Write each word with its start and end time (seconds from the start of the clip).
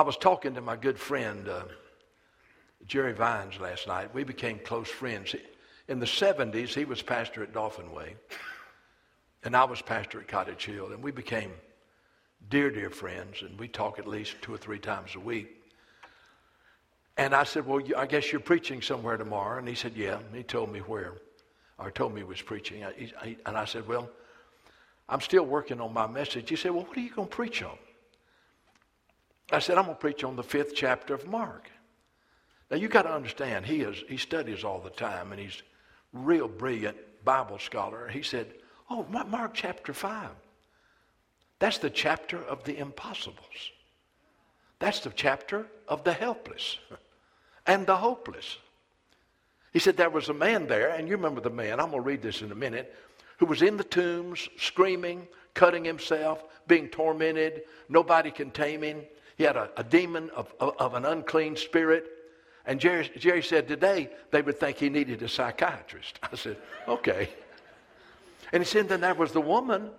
I 0.00 0.02
was 0.02 0.16
talking 0.16 0.54
to 0.54 0.62
my 0.62 0.76
good 0.76 0.98
friend 0.98 1.46
uh, 1.46 1.64
Jerry 2.86 3.12
Vines 3.12 3.60
last 3.60 3.86
night. 3.86 4.14
We 4.14 4.24
became 4.24 4.58
close 4.58 4.88
friends. 4.88 5.34
In 5.88 6.00
the 6.00 6.06
70s, 6.06 6.70
he 6.70 6.86
was 6.86 7.02
pastor 7.02 7.42
at 7.42 7.52
Dauphin 7.52 7.92
Way, 7.92 8.16
and 9.44 9.54
I 9.54 9.64
was 9.64 9.82
pastor 9.82 10.18
at 10.18 10.26
Cottage 10.26 10.64
Hill, 10.64 10.92
and 10.92 11.02
we 11.02 11.10
became 11.10 11.52
dear, 12.48 12.70
dear 12.70 12.88
friends, 12.88 13.42
and 13.42 13.60
we 13.60 13.68
talk 13.68 13.98
at 13.98 14.06
least 14.06 14.36
two 14.40 14.54
or 14.54 14.56
three 14.56 14.78
times 14.78 15.16
a 15.16 15.20
week. 15.20 15.54
And 17.18 17.34
I 17.34 17.44
said, 17.44 17.66
Well, 17.66 17.82
I 17.94 18.06
guess 18.06 18.32
you're 18.32 18.40
preaching 18.40 18.80
somewhere 18.80 19.18
tomorrow. 19.18 19.58
And 19.58 19.68
he 19.68 19.74
said, 19.74 19.92
Yeah. 19.94 20.16
And 20.16 20.34
he 20.34 20.42
told 20.42 20.72
me 20.72 20.78
where, 20.78 21.12
or 21.78 21.90
told 21.90 22.14
me 22.14 22.22
he 22.22 22.24
was 22.24 22.40
preaching. 22.40 22.84
And 23.44 23.54
I 23.54 23.66
said, 23.66 23.86
Well, 23.86 24.08
I'm 25.10 25.20
still 25.20 25.44
working 25.44 25.78
on 25.78 25.92
my 25.92 26.06
message. 26.06 26.48
He 26.48 26.56
said, 26.56 26.70
Well, 26.70 26.84
what 26.84 26.96
are 26.96 27.00
you 27.00 27.10
going 27.10 27.28
to 27.28 27.36
preach 27.36 27.62
on? 27.62 27.76
I 29.52 29.58
said, 29.58 29.78
I'm 29.78 29.84
going 29.84 29.96
to 29.96 30.00
preach 30.00 30.24
on 30.24 30.36
the 30.36 30.42
fifth 30.42 30.74
chapter 30.74 31.14
of 31.14 31.26
Mark. 31.26 31.70
Now, 32.70 32.76
you 32.76 32.88
got 32.88 33.02
to 33.02 33.12
understand, 33.12 33.66
he, 33.66 33.80
is, 33.80 34.02
he 34.08 34.16
studies 34.16 34.62
all 34.62 34.80
the 34.80 34.90
time, 34.90 35.32
and 35.32 35.40
he's 35.40 35.62
real 36.12 36.48
brilliant 36.48 36.96
Bible 37.24 37.58
scholar. 37.58 38.08
He 38.08 38.22
said, 38.22 38.46
Oh, 38.88 39.04
Mark 39.08 39.54
chapter 39.54 39.92
5. 39.92 40.30
That's 41.60 41.78
the 41.78 41.90
chapter 41.90 42.38
of 42.38 42.64
the 42.64 42.76
impossibles. 42.76 43.70
That's 44.78 45.00
the 45.00 45.10
chapter 45.10 45.66
of 45.86 46.04
the 46.04 46.12
helpless 46.12 46.78
and 47.66 47.86
the 47.86 47.96
hopeless. 47.96 48.56
He 49.72 49.78
said 49.78 49.96
there 49.96 50.10
was 50.10 50.28
a 50.28 50.34
man 50.34 50.66
there, 50.66 50.90
and 50.90 51.06
you 51.06 51.16
remember 51.16 51.40
the 51.40 51.50
man, 51.50 51.78
I'm 51.78 51.90
going 51.90 52.02
to 52.02 52.08
read 52.08 52.22
this 52.22 52.42
in 52.42 52.50
a 52.50 52.56
minute, 52.56 52.94
who 53.38 53.46
was 53.46 53.62
in 53.62 53.76
the 53.76 53.84
tombs, 53.84 54.48
screaming, 54.58 55.28
cutting 55.54 55.84
himself, 55.84 56.42
being 56.66 56.88
tormented. 56.88 57.62
Nobody 57.88 58.30
can 58.30 58.50
tame 58.50 58.82
him. 58.82 59.02
He 59.40 59.46
had 59.46 59.56
a, 59.56 59.70
a 59.78 59.82
demon 59.82 60.28
of, 60.36 60.52
of, 60.60 60.76
of, 60.78 60.92
an 60.92 61.06
unclean 61.06 61.56
spirit. 61.56 62.04
And 62.66 62.78
Jerry, 62.78 63.10
Jerry 63.16 63.42
said 63.42 63.66
today 63.66 64.10
they 64.30 64.42
would 64.42 64.60
think 64.60 64.76
he 64.76 64.90
needed 64.90 65.22
a 65.22 65.30
psychiatrist. 65.30 66.18
I 66.30 66.36
said, 66.36 66.58
okay. 66.86 67.30
And 68.52 68.62
he 68.62 68.66
said, 68.66 68.90
then 68.90 69.00
there 69.00 69.14
was 69.14 69.32
the 69.32 69.40
woman 69.40 69.92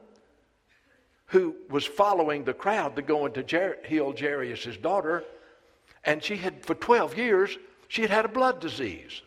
who 1.26 1.56
was 1.72 1.88
following 1.88 2.44
the 2.44 2.54
crowd 2.54 2.96
to 2.98 3.02
go 3.02 3.26
into 3.26 3.42
Jer- 3.42 3.80
heal 3.84 4.14
Jairus' 4.16 4.78
daughter. 4.78 5.24
And 6.06 6.22
she 6.22 6.36
had, 6.36 6.64
for 6.64 6.76
12 6.76 7.18
years, 7.18 7.58
she 7.88 8.04
had 8.04 8.12
had 8.12 8.26
a 8.26 8.30
blood 8.30 8.60
disease. 8.60 9.24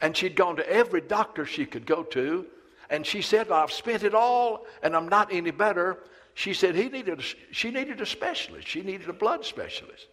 And 0.00 0.16
she'd 0.16 0.36
gone 0.36 0.56
to 0.56 0.66
every 0.66 1.02
doctor 1.02 1.44
she 1.44 1.66
could 1.66 1.84
go 1.84 2.02
to. 2.04 2.46
And 2.88 3.04
she 3.04 3.20
said, 3.20 3.50
I've 3.50 3.72
spent 3.72 4.04
it 4.04 4.14
all 4.14 4.64
and 4.82 4.96
I'm 4.96 5.10
not 5.10 5.30
any 5.30 5.50
better. 5.50 5.98
She 6.34 6.54
said 6.54 6.74
he 6.74 6.88
needed 6.88 7.20
a, 7.20 7.22
she 7.52 7.70
needed 7.70 8.00
a 8.00 8.06
specialist. 8.06 8.68
She 8.68 8.82
needed 8.82 9.08
a 9.08 9.12
blood 9.12 9.44
specialist. 9.44 10.06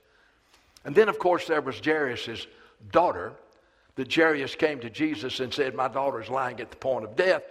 And 0.86 0.96
then, 0.96 1.10
of 1.10 1.20
course, 1.20 1.48
there 1.48 1.62
was 1.62 1.80
Jairus' 1.84 2.48
daughter. 2.92 3.34
That 3.96 4.14
Jairus 4.14 4.54
came 4.54 4.80
to 4.82 4.92
Jesus 4.92 5.40
and 5.40 5.52
said, 5.52 5.74
My 5.74 5.88
daughter's 5.88 6.30
lying 6.30 6.60
at 6.60 6.70
the 6.70 6.78
point 6.78 7.04
of 7.04 7.16
death. 7.16 7.42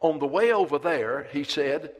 On 0.00 0.18
the 0.18 0.26
way 0.26 0.52
over 0.52 0.78
there, 0.78 1.28
he 1.32 1.44
said, 1.44 1.92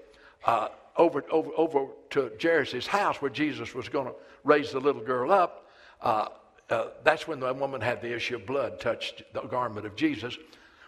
uh, 0.45 0.69
over, 0.97 1.25
over, 1.31 1.51
over 1.57 1.87
to 2.11 2.31
Jairus' 2.41 2.87
house 2.87 3.23
where 3.23 3.31
Jesus 3.31 3.75
was 3.75 3.89
going 3.89 4.07
to 4.07 4.15
raise 4.45 4.73
the 4.73 4.81
little 4.81 5.03
girl 5.03 5.33
up, 5.33 5.67
uh, 6.03 6.29
uh, 6.71 6.89
that's 7.03 7.27
when 7.27 7.41
the 7.41 7.53
woman 7.55 7.81
had 7.81 8.01
the 8.01 8.15
issue 8.15 8.37
of 8.37 8.47
blood 8.47 8.81
touched 8.81 9.23
the 9.33 9.41
garment 9.43 9.87
of 9.87 9.97
Jesus. 9.97 10.37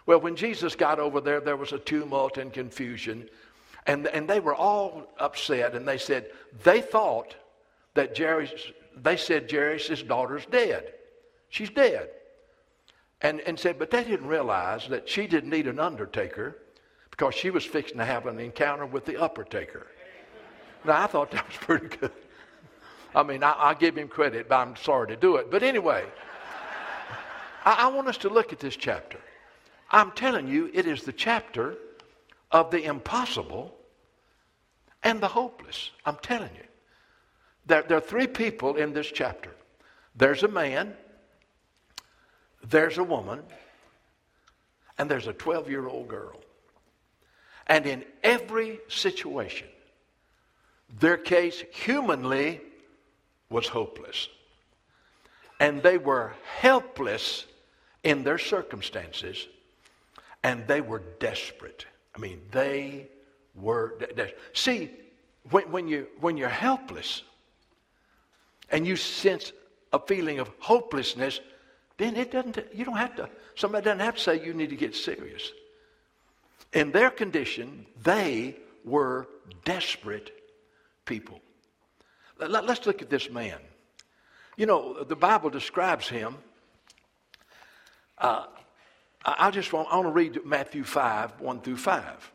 Well, 0.05 0.21
when 0.21 0.35
Jesus 0.35 0.75
got 0.75 0.99
over 0.99 1.19
there, 1.19 1.41
there 1.41 1.57
was 1.57 1.73
a 1.73 1.79
tumult 1.79 2.37
and 2.37 2.53
confusion. 2.53 3.29
And, 3.87 4.05
and 4.07 4.27
they 4.29 4.41
were 4.41 4.53
all 4.53 5.07
upset, 5.17 5.73
and 5.73 5.87
they 5.87 5.97
said, 5.97 6.29
they 6.63 6.81
thought 6.81 7.35
that 7.93 8.17
Jairus, 8.17 8.51
they 8.95 9.15
said 9.15 9.49
Jairus' 9.49 10.03
daughter's 10.03 10.45
dead. 10.45 10.93
She's 11.49 11.69
dead. 11.69 12.09
And, 13.21 13.39
and 13.41 13.57
said, 13.57 13.79
but 13.79 13.89
they 13.89 14.03
didn't 14.03 14.27
realize 14.27 14.87
that 14.89 15.07
she 15.07 15.25
didn't 15.25 15.49
need 15.49 15.67
an 15.67 15.79
undertaker 15.79 16.57
because 17.09 17.33
she 17.33 17.49
was 17.49 17.65
fixing 17.65 17.97
to 17.97 18.05
have 18.05 18.27
an 18.27 18.39
encounter 18.39 18.85
with 18.85 19.05
the 19.05 19.19
upper 19.19 19.45
taker. 19.45 19.87
Now, 20.85 21.01
I 21.01 21.07
thought 21.07 21.31
that 21.31 21.47
was 21.47 21.55
pretty 21.55 21.87
good. 21.87 22.11
I 23.15 23.23
mean, 23.23 23.41
I, 23.41 23.55
I 23.57 23.73
give 23.73 23.97
him 23.97 24.09
credit, 24.09 24.49
but 24.49 24.57
I'm 24.57 24.75
sorry 24.75 25.07
to 25.07 25.15
do 25.15 25.37
it. 25.37 25.49
But 25.49 25.63
anyway, 25.63 26.05
I, 27.65 27.85
I 27.85 27.87
want 27.87 28.09
us 28.09 28.17
to 28.17 28.29
look 28.29 28.51
at 28.51 28.59
this 28.59 28.75
chapter. 28.75 29.17
I'm 29.89 30.11
telling 30.11 30.47
you, 30.47 30.69
it 30.73 30.85
is 30.85 31.03
the 31.03 31.13
chapter 31.13 31.77
of 32.51 32.69
the 32.69 32.83
impossible 32.83 33.73
and 35.07 35.21
the 35.21 35.27
hopeless. 35.29 35.91
I'm 36.05 36.17
telling 36.17 36.53
you. 36.53 36.67
There, 37.65 37.81
there, 37.83 37.97
are 37.97 38.01
three 38.01 38.27
people 38.27 38.75
in 38.75 38.93
this 38.93 39.07
chapter 39.07 39.51
there's 40.15 40.43
a 40.43 40.47
man, 40.47 40.93
there's 42.63 42.97
a 42.97 43.03
woman, 43.03 43.41
and 44.97 45.09
there's 45.09 45.27
a 45.27 45.33
12 45.33 45.69
year 45.69 45.87
old 45.87 46.09
girl. 46.09 46.41
And 47.67 47.85
in 47.85 48.03
every 48.21 48.79
situation, 48.89 49.67
their 50.99 51.17
case 51.17 51.63
humanly 51.71 52.61
was 53.49 53.67
hopeless. 53.67 54.27
And 55.59 55.81
they 55.83 55.97
were 55.97 56.33
helpless 56.59 57.45
in 58.03 58.23
their 58.23 58.37
circumstances, 58.37 59.47
and 60.43 60.67
they 60.67 60.81
were 60.81 61.03
desperate. 61.19 61.85
I 62.15 62.19
mean, 62.19 62.41
they 62.51 63.07
were. 63.57 63.97
See, 64.53 64.91
when, 65.49 65.71
when, 65.71 65.87
you, 65.87 66.07
when 66.19 66.37
you're 66.37 66.49
helpless 66.49 67.23
and 68.69 68.85
you 68.85 68.95
sense 68.95 69.51
a 69.93 69.99
feeling 69.99 70.39
of 70.39 70.49
hopelessness, 70.59 71.39
then 71.97 72.15
it 72.15 72.31
doesn't, 72.31 72.57
you 72.73 72.85
don't 72.85 72.97
have 72.97 73.15
to, 73.15 73.29
somebody 73.55 73.85
doesn't 73.85 73.99
have 73.99 74.15
to 74.15 74.21
say 74.21 74.45
you 74.45 74.53
need 74.53 74.69
to 74.69 74.75
get 74.75 74.95
serious. 74.95 75.51
In 76.73 76.91
their 76.91 77.09
condition, 77.09 77.85
they 78.03 78.55
were 78.83 79.27
desperate 79.63 80.31
people. 81.05 81.39
Let's 82.39 82.85
look 82.85 83.01
at 83.01 83.09
this 83.09 83.31
man. 83.31 83.57
You 84.57 84.65
know, 84.65 85.03
the 85.03 85.15
Bible 85.15 85.49
describes 85.49 86.07
him. 86.07 86.37
Uh, 88.17 88.45
I 89.23 89.51
just 89.51 89.73
want, 89.73 89.87
I 89.91 89.95
want 89.95 90.07
to 90.07 90.11
read 90.11 90.45
Matthew 90.45 90.83
5, 90.83 91.41
1 91.41 91.61
through 91.61 91.77
5. 91.77 92.31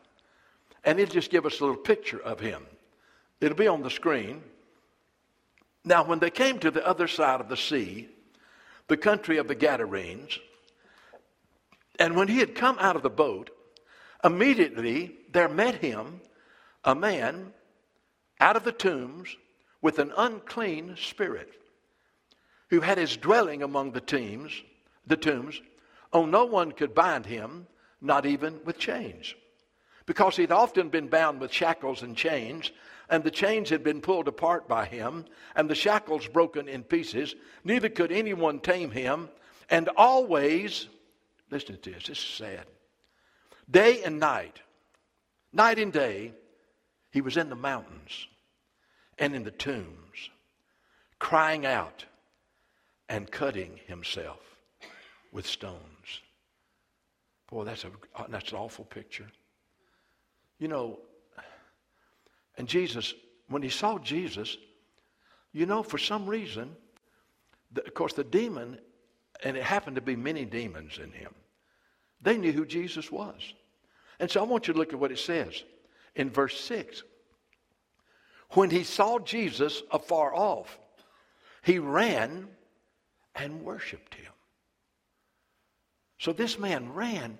And 0.83 0.99
he'll 0.99 1.07
just 1.07 1.31
give 1.31 1.45
us 1.45 1.59
a 1.59 1.65
little 1.65 1.81
picture 1.81 2.19
of 2.19 2.39
him. 2.39 2.65
It'll 3.39 3.57
be 3.57 3.67
on 3.67 3.83
the 3.83 3.89
screen. 3.89 4.41
Now, 5.85 6.03
when 6.03 6.19
they 6.19 6.29
came 6.29 6.59
to 6.59 6.71
the 6.71 6.85
other 6.85 7.07
side 7.07 7.41
of 7.41 7.49
the 7.49 7.57
sea, 7.57 8.09
the 8.87 8.97
country 8.97 9.37
of 9.37 9.47
the 9.47 9.55
Gadarenes, 9.55 10.39
and 11.99 12.15
when 12.15 12.27
he 12.27 12.39
had 12.39 12.55
come 12.55 12.77
out 12.79 12.95
of 12.95 13.03
the 13.03 13.09
boat, 13.09 13.49
Immediately 14.23 15.15
there 15.31 15.49
met 15.49 15.75
him 15.75 16.21
a 16.83 16.95
man 16.95 17.53
out 18.39 18.55
of 18.55 18.63
the 18.63 18.71
tombs 18.71 19.35
with 19.81 19.99
an 19.99 20.13
unclean 20.15 20.95
spirit 20.97 21.49
who 22.69 22.79
had 22.79 22.97
his 22.97 23.17
dwelling 23.17 23.61
among 23.61 23.91
the 23.91 24.01
tombs, 24.01 24.63
the 25.05 25.17
tombs. 25.17 25.61
Oh, 26.13 26.25
no 26.25 26.45
one 26.45 26.71
could 26.71 26.95
bind 26.95 27.25
him, 27.25 27.67
not 28.01 28.25
even 28.25 28.59
with 28.63 28.77
chains, 28.77 29.35
because 30.05 30.35
he'd 30.35 30.51
often 30.51 30.89
been 30.89 31.07
bound 31.07 31.39
with 31.39 31.51
shackles 31.51 32.01
and 32.01 32.15
chains, 32.15 32.71
and 33.09 33.23
the 33.23 33.31
chains 33.31 33.69
had 33.69 33.83
been 33.83 34.01
pulled 34.01 34.27
apart 34.27 34.67
by 34.67 34.85
him, 34.85 35.25
and 35.55 35.69
the 35.69 35.75
shackles 35.75 36.27
broken 36.27 36.67
in 36.67 36.83
pieces. 36.83 37.35
Neither 37.63 37.89
could 37.89 38.11
anyone 38.11 38.59
tame 38.59 38.91
him, 38.91 39.29
and 39.69 39.89
always, 39.95 40.87
listen 41.49 41.77
to 41.77 41.91
this, 41.91 42.07
this 42.07 42.17
is 42.17 42.23
sad. 42.23 42.65
Day 43.69 44.03
and 44.03 44.19
night, 44.19 44.59
night 45.51 45.79
and 45.79 45.93
day, 45.93 46.33
he 47.11 47.21
was 47.21 47.37
in 47.37 47.49
the 47.49 47.55
mountains 47.55 48.27
and 49.17 49.35
in 49.35 49.43
the 49.43 49.51
tombs, 49.51 50.29
crying 51.19 51.65
out 51.65 52.05
and 53.07 53.31
cutting 53.31 53.79
himself 53.85 54.39
with 55.31 55.45
stones. 55.45 56.21
Boy, 57.49 57.63
that's, 57.63 57.85
a, 57.85 57.91
that's 58.29 58.51
an 58.51 58.57
awful 58.57 58.85
picture. 58.85 59.27
You 60.59 60.67
know, 60.67 60.99
and 62.57 62.67
Jesus, 62.67 63.13
when 63.47 63.61
he 63.61 63.69
saw 63.69 63.97
Jesus, 63.99 64.57
you 65.51 65.65
know, 65.65 65.83
for 65.83 65.97
some 65.97 66.25
reason, 66.25 66.75
the, 67.71 67.85
of 67.85 67.93
course, 67.93 68.13
the 68.13 68.23
demon, 68.23 68.79
and 69.43 69.57
it 69.57 69.63
happened 69.63 69.95
to 69.95 70.01
be 70.01 70.15
many 70.15 70.45
demons 70.45 70.99
in 71.01 71.11
him, 71.11 71.33
they 72.21 72.37
knew 72.37 72.51
who 72.51 72.65
Jesus 72.65 73.11
was. 73.11 73.53
And 74.19 74.29
so 74.29 74.39
I 74.39 74.43
want 74.43 74.67
you 74.67 74.73
to 74.73 74.79
look 74.79 74.93
at 74.93 74.99
what 74.99 75.11
it 75.11 75.19
says 75.19 75.63
in 76.15 76.29
verse 76.29 76.59
6. 76.61 77.03
When 78.51 78.69
he 78.69 78.83
saw 78.83 79.19
Jesus 79.19 79.81
afar 79.91 80.33
off, 80.33 80.77
he 81.63 81.79
ran 81.79 82.47
and 83.35 83.63
worshiped 83.63 84.15
him. 84.15 84.31
So 86.19 86.31
this 86.31 86.59
man 86.59 86.93
ran, 86.93 87.37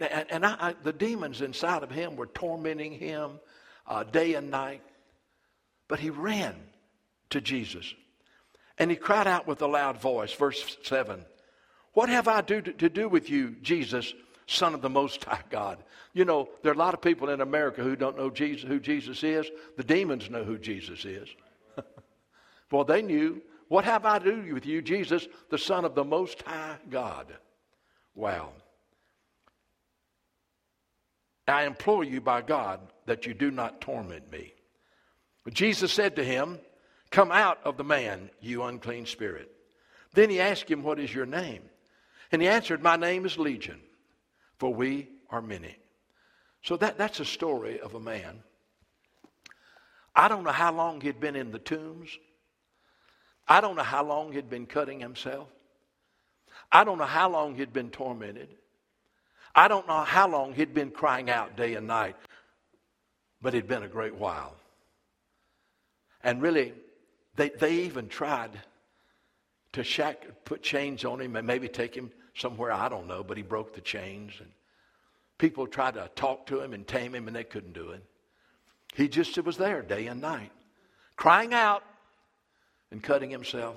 and, 0.00 0.26
and 0.30 0.46
I, 0.46 0.56
I, 0.58 0.74
the 0.82 0.92
demons 0.92 1.40
inside 1.40 1.82
of 1.82 1.90
him 1.90 2.16
were 2.16 2.26
tormenting 2.26 2.92
him 2.92 3.38
uh, 3.86 4.04
day 4.04 4.34
and 4.34 4.50
night. 4.50 4.82
But 5.88 6.00
he 6.00 6.10
ran 6.10 6.54
to 7.30 7.40
Jesus 7.40 7.94
And 8.78 8.90
he 8.90 8.96
cried 8.96 9.26
out 9.26 9.46
with 9.46 9.60
a 9.62 9.66
loud 9.66 10.00
voice, 10.00 10.32
verse 10.32 10.76
7 10.82 11.24
What 11.92 12.08
have 12.08 12.28
I 12.28 12.40
do 12.40 12.60
to, 12.60 12.72
to 12.72 12.88
do 12.88 13.08
with 13.08 13.30
you, 13.30 13.56
Jesus, 13.62 14.14
Son 14.46 14.74
of 14.74 14.82
the 14.82 14.90
Most 14.90 15.24
High 15.24 15.42
God? 15.50 15.78
You 16.12 16.24
know, 16.24 16.48
there 16.62 16.70
are 16.70 16.76
a 16.76 16.78
lot 16.78 16.94
of 16.94 17.00
people 17.00 17.28
in 17.30 17.40
America 17.40 17.82
who 17.82 17.96
don't 17.96 18.16
know 18.16 18.30
Jesus, 18.30 18.68
who 18.68 18.78
Jesus 18.78 19.22
is. 19.22 19.50
The 19.76 19.84
demons 19.84 20.30
know 20.30 20.44
who 20.44 20.58
Jesus 20.58 21.04
is. 21.04 21.28
well, 22.70 22.84
they 22.84 23.02
knew. 23.02 23.42
What 23.68 23.84
have 23.84 24.04
I 24.04 24.18
to 24.18 24.24
do 24.24 24.54
with 24.54 24.66
you, 24.66 24.82
Jesus, 24.82 25.26
the 25.50 25.58
Son 25.58 25.84
of 25.84 25.94
the 25.94 26.04
Most 26.04 26.42
High 26.42 26.76
God? 26.90 27.26
Wow. 28.14 28.52
I 31.46 31.64
implore 31.64 32.04
you 32.04 32.20
by 32.20 32.42
God 32.42 32.80
that 33.06 33.26
you 33.26 33.34
do 33.34 33.50
not 33.50 33.80
torment 33.80 34.30
me. 34.32 34.54
But 35.44 35.54
Jesus 35.54 35.92
said 35.92 36.16
to 36.16 36.24
him, 36.24 36.58
Come 37.10 37.30
out 37.30 37.60
of 37.64 37.76
the 37.76 37.84
man, 37.84 38.30
you 38.40 38.62
unclean 38.62 39.06
spirit. 39.06 39.50
Then 40.14 40.30
he 40.30 40.40
asked 40.40 40.70
him, 40.70 40.82
What 40.82 40.98
is 40.98 41.14
your 41.14 41.26
name? 41.26 41.62
And 42.32 42.40
he 42.40 42.48
answered, 42.48 42.82
My 42.82 42.96
name 42.96 43.26
is 43.26 43.38
Legion, 43.38 43.80
for 44.58 44.72
we 44.72 45.08
are 45.30 45.42
many. 45.42 45.76
So 46.62 46.76
that, 46.78 46.96
that's 46.96 47.20
a 47.20 47.24
story 47.24 47.78
of 47.80 47.94
a 47.94 48.00
man. 48.00 48.42
I 50.16 50.28
don't 50.28 50.44
know 50.44 50.52
how 50.52 50.72
long 50.72 51.00
he'd 51.00 51.20
been 51.20 51.36
in 51.36 51.50
the 51.50 51.58
tombs. 51.58 52.08
I 53.46 53.60
don't 53.60 53.76
know 53.76 53.82
how 53.82 54.04
long 54.04 54.32
he'd 54.32 54.48
been 54.48 54.66
cutting 54.66 55.00
himself. 55.00 55.48
I 56.72 56.84
don't 56.84 56.98
know 56.98 57.04
how 57.04 57.28
long 57.28 57.56
he'd 57.56 57.72
been 57.72 57.90
tormented. 57.90 58.48
I 59.54 59.68
don't 59.68 59.86
know 59.86 60.02
how 60.02 60.28
long 60.28 60.52
he'd 60.52 60.74
been 60.74 60.90
crying 60.90 61.30
out 61.30 61.56
day 61.56 61.74
and 61.74 61.86
night, 61.86 62.16
but 63.40 63.54
it'd 63.54 63.68
been 63.68 63.84
a 63.84 63.88
great 63.88 64.14
while. 64.14 64.54
And 66.22 66.42
really, 66.42 66.72
they, 67.36 67.50
they 67.50 67.74
even 67.80 68.08
tried 68.08 68.50
to 69.72 69.84
shack, 69.84 70.24
put 70.44 70.62
chains 70.62 71.04
on 71.04 71.20
him 71.20 71.36
and 71.36 71.46
maybe 71.46 71.68
take 71.68 71.94
him 71.94 72.10
somewhere, 72.34 72.72
I 72.72 72.88
don't 72.88 73.06
know, 73.06 73.22
but 73.22 73.36
he 73.36 73.42
broke 73.42 73.74
the 73.74 73.80
chains. 73.80 74.32
And 74.40 74.50
people 75.38 75.66
tried 75.66 75.94
to 75.94 76.10
talk 76.16 76.46
to 76.46 76.60
him 76.60 76.72
and 76.72 76.86
tame 76.86 77.14
him, 77.14 77.28
and 77.28 77.36
they 77.36 77.44
couldn't 77.44 77.74
do 77.74 77.90
it. 77.90 78.02
He 78.94 79.08
just 79.08 79.36
was 79.42 79.56
there 79.56 79.82
day 79.82 80.06
and 80.06 80.20
night, 80.20 80.52
crying 81.16 81.52
out 81.52 81.84
and 82.90 83.02
cutting 83.02 83.30
himself 83.30 83.76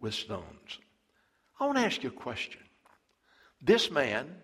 with 0.00 0.14
stones. 0.14 0.78
I 1.58 1.66
want 1.66 1.78
to 1.78 1.84
ask 1.84 2.02
you 2.02 2.10
a 2.10 2.12
question. 2.12 2.60
This 3.60 3.90
man 3.90 4.36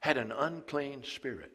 had 0.00 0.16
an 0.16 0.32
unclean 0.32 1.04
spirit. 1.04 1.52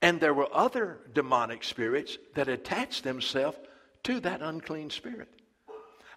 And 0.00 0.20
there 0.20 0.34
were 0.34 0.48
other 0.52 1.00
demonic 1.12 1.64
spirits 1.64 2.18
that 2.34 2.48
attached 2.48 3.02
themselves 3.02 3.58
to 4.04 4.20
that 4.20 4.42
unclean 4.42 4.90
spirit. 4.90 5.28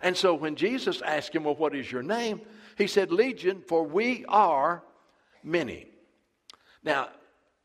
And 0.01 0.15
so 0.15 0.33
when 0.33 0.55
Jesus 0.55 1.01
asked 1.01 1.35
him, 1.35 1.43
Well, 1.43 1.55
what 1.55 1.75
is 1.75 1.91
your 1.91 2.03
name? 2.03 2.41
He 2.77 2.87
said, 2.87 3.11
Legion, 3.11 3.63
for 3.67 3.83
we 3.83 4.25
are 4.27 4.83
many. 5.43 5.87
Now, 6.83 7.09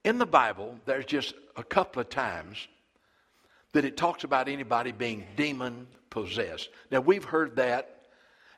in 0.05 0.19
the 0.19 0.27
Bible, 0.27 0.79
there's 0.85 1.07
just 1.07 1.35
a 1.57 1.65
couple 1.65 2.01
of 2.01 2.09
times 2.09 2.69
that 3.73 3.85
it 3.85 3.97
talks 3.97 4.25
about 4.25 4.49
anybody 4.49 4.93
being 4.93 5.27
demon 5.37 5.87
possessed. 6.11 6.69
Now, 6.91 7.01
we've 7.01 7.25
heard 7.25 7.57
that, 7.57 7.96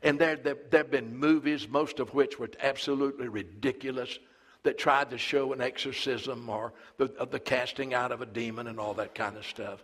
and 0.03 0.19
there, 0.19 0.37
there, 0.37 0.57
there 0.71 0.81
have 0.81 0.91
been 0.91 1.17
movies, 1.17 1.69
most 1.69 1.99
of 1.99 2.15
which 2.15 2.39
were 2.39 2.51
absolutely 2.61 3.29
ridiculous, 3.29 4.19
that 4.63 4.79
tried 4.79 5.11
to 5.11 5.19
show 5.19 5.53
an 5.53 5.61
exorcism 5.61 6.49
or 6.49 6.73
the, 6.97 7.07
the 7.31 7.41
casting 7.41 7.95
out 7.95 8.13
of 8.13 8.21
a 8.21 8.27
demon 8.27 8.67
and 8.67 8.79
all 8.79 8.95
that 8.95 9.15
kind 9.15 9.37
of 9.37 9.47
stuff. 9.47 9.83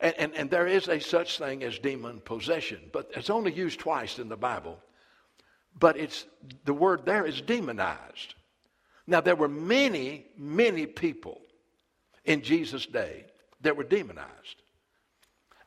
And, 0.00 0.14
and, 0.18 0.34
and, 0.34 0.50
there 0.50 0.66
is 0.66 0.88
a 0.88 1.00
such 1.00 1.38
thing 1.38 1.62
as 1.62 1.78
demon 1.78 2.20
possession, 2.20 2.80
but 2.92 3.10
it's 3.16 3.30
only 3.30 3.52
used 3.52 3.80
twice 3.80 4.18
in 4.18 4.28
the 4.28 4.36
Bible. 4.36 4.78
But 5.78 5.96
it's 5.96 6.26
the 6.64 6.74
word 6.74 7.04
there 7.04 7.24
is 7.24 7.40
demonized. 7.40 8.34
Now 9.06 9.20
there 9.20 9.36
were 9.36 9.48
many, 9.48 10.26
many 10.36 10.86
people 10.86 11.40
in 12.24 12.42
Jesus' 12.42 12.86
day 12.86 13.24
that 13.62 13.76
were 13.76 13.84
demonized. 13.84 14.62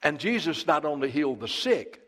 And 0.04 0.20
Jesus 0.20 0.68
not 0.68 0.86
only 0.86 1.10
healed 1.10 1.40
the 1.40 1.48
sick, 1.48 2.02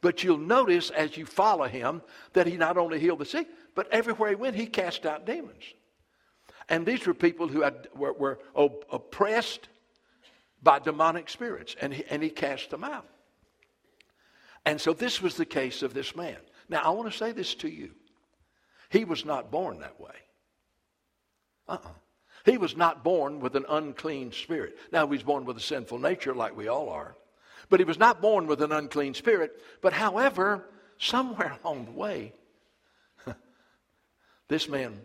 but 0.00 0.22
you'll 0.22 0.38
notice 0.38 0.90
as 0.90 1.16
you 1.16 1.26
follow 1.26 1.66
him 1.66 2.02
that 2.32 2.46
he 2.46 2.56
not 2.56 2.76
only 2.76 2.98
healed 2.98 3.18
the 3.20 3.24
sick, 3.24 3.48
but 3.74 3.90
everywhere 3.92 4.30
he 4.30 4.34
went, 4.34 4.56
he 4.56 4.66
cast 4.66 5.06
out 5.06 5.26
demons. 5.26 5.64
And 6.68 6.84
these 6.84 7.06
were 7.06 7.14
people 7.14 7.48
who 7.48 7.62
had, 7.62 7.88
were, 7.94 8.12
were 8.12 8.38
oppressed 8.56 9.68
by 10.62 10.78
demonic 10.78 11.28
spirits, 11.28 11.76
and 11.80 11.94
he, 11.94 12.04
and 12.10 12.22
he 12.22 12.30
cast 12.30 12.70
them 12.70 12.82
out. 12.82 13.06
And 14.64 14.80
so 14.80 14.92
this 14.92 15.22
was 15.22 15.36
the 15.36 15.44
case 15.44 15.82
of 15.82 15.94
this 15.94 16.16
man. 16.16 16.38
Now, 16.68 16.82
I 16.82 16.90
want 16.90 17.10
to 17.10 17.16
say 17.16 17.32
this 17.32 17.54
to 17.56 17.68
you. 17.68 17.92
He 18.90 19.04
was 19.04 19.24
not 19.24 19.50
born 19.50 19.78
that 19.80 20.00
way. 20.00 20.14
Uh-uh. 21.68 21.90
He 22.44 22.58
was 22.58 22.76
not 22.76 23.04
born 23.04 23.40
with 23.40 23.56
an 23.56 23.66
unclean 23.68 24.32
spirit. 24.32 24.76
Now, 24.92 25.06
he 25.06 25.10
was 25.10 25.22
born 25.22 25.44
with 25.44 25.56
a 25.56 25.60
sinful 25.60 25.98
nature 25.98 26.34
like 26.34 26.56
we 26.56 26.68
all 26.68 26.88
are. 26.88 27.16
But 27.68 27.80
he 27.80 27.84
was 27.84 27.98
not 27.98 28.20
born 28.20 28.46
with 28.46 28.62
an 28.62 28.72
unclean 28.72 29.14
spirit. 29.14 29.60
But 29.80 29.92
however, 29.92 30.64
somewhere 30.98 31.58
along 31.64 31.86
the 31.86 31.92
way, 31.92 32.32
this 34.48 34.68
man 34.68 35.00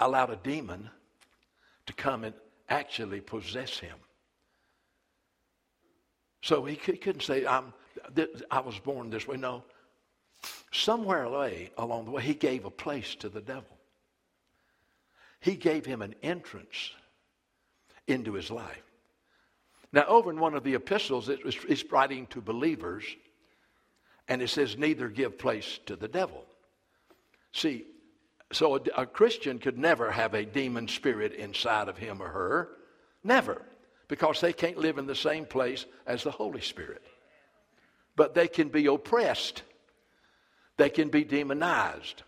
allowed 0.00 0.30
a 0.30 0.36
demon 0.36 0.90
to 1.86 1.92
come 1.92 2.24
and 2.24 2.34
actually 2.68 3.20
possess 3.20 3.78
him. 3.78 3.96
So 6.42 6.64
he, 6.64 6.76
couldn't 6.76 7.22
say, 7.22 7.46
I'm, 7.46 7.72
I 8.50 8.60
was 8.60 8.78
born 8.78 9.10
this 9.10 9.28
way. 9.28 9.36
No. 9.36 9.62
Somewhere 10.72 11.24
along 11.24 12.04
the 12.04 12.10
way, 12.10 12.22
he 12.22 12.34
gave 12.34 12.64
a 12.64 12.70
place 12.70 13.14
to 13.16 13.28
the 13.28 13.40
devil. 13.40 13.78
He 15.40 15.54
gave 15.54 15.86
him 15.86 16.02
an 16.02 16.14
entrance 16.22 16.92
into 18.06 18.32
his 18.32 18.50
life. 18.50 18.82
Now, 19.92 20.04
over 20.06 20.30
in 20.30 20.40
one 20.40 20.54
of 20.54 20.64
the 20.64 20.74
epistles, 20.74 21.28
it 21.28 21.44
was, 21.44 21.56
it's 21.68 21.84
writing 21.90 22.26
to 22.28 22.40
believers, 22.40 23.04
and 24.26 24.40
it 24.40 24.48
says, 24.48 24.78
Neither 24.78 25.08
give 25.08 25.38
place 25.38 25.78
to 25.86 25.96
the 25.96 26.08
devil. 26.08 26.44
See, 27.52 27.84
so 28.52 28.76
a, 28.76 28.80
a, 29.02 29.06
Christian 29.06 29.58
could 29.58 29.78
never 29.78 30.10
have 30.10 30.32
a 30.32 30.44
demon 30.44 30.88
spirit 30.88 31.34
inside 31.34 31.88
of 31.88 31.98
him 31.98 32.22
or 32.22 32.28
her. 32.28 32.68
Never. 33.22 33.62
Because 34.08 34.40
they 34.40 34.52
can't 34.52 34.78
live 34.78 34.98
in 34.98 35.06
the 35.06 35.14
same 35.14 35.46
place 35.46 35.86
as 36.06 36.22
the 36.22 36.30
Holy 36.30 36.60
Spirit. 36.60 37.02
But 38.16 38.34
they 38.34 38.48
can 38.48 38.68
be 38.68 38.86
oppressed, 38.86 39.62
they 40.76 40.90
can 40.90 41.08
be 41.08 41.24
demonized. 41.24 42.22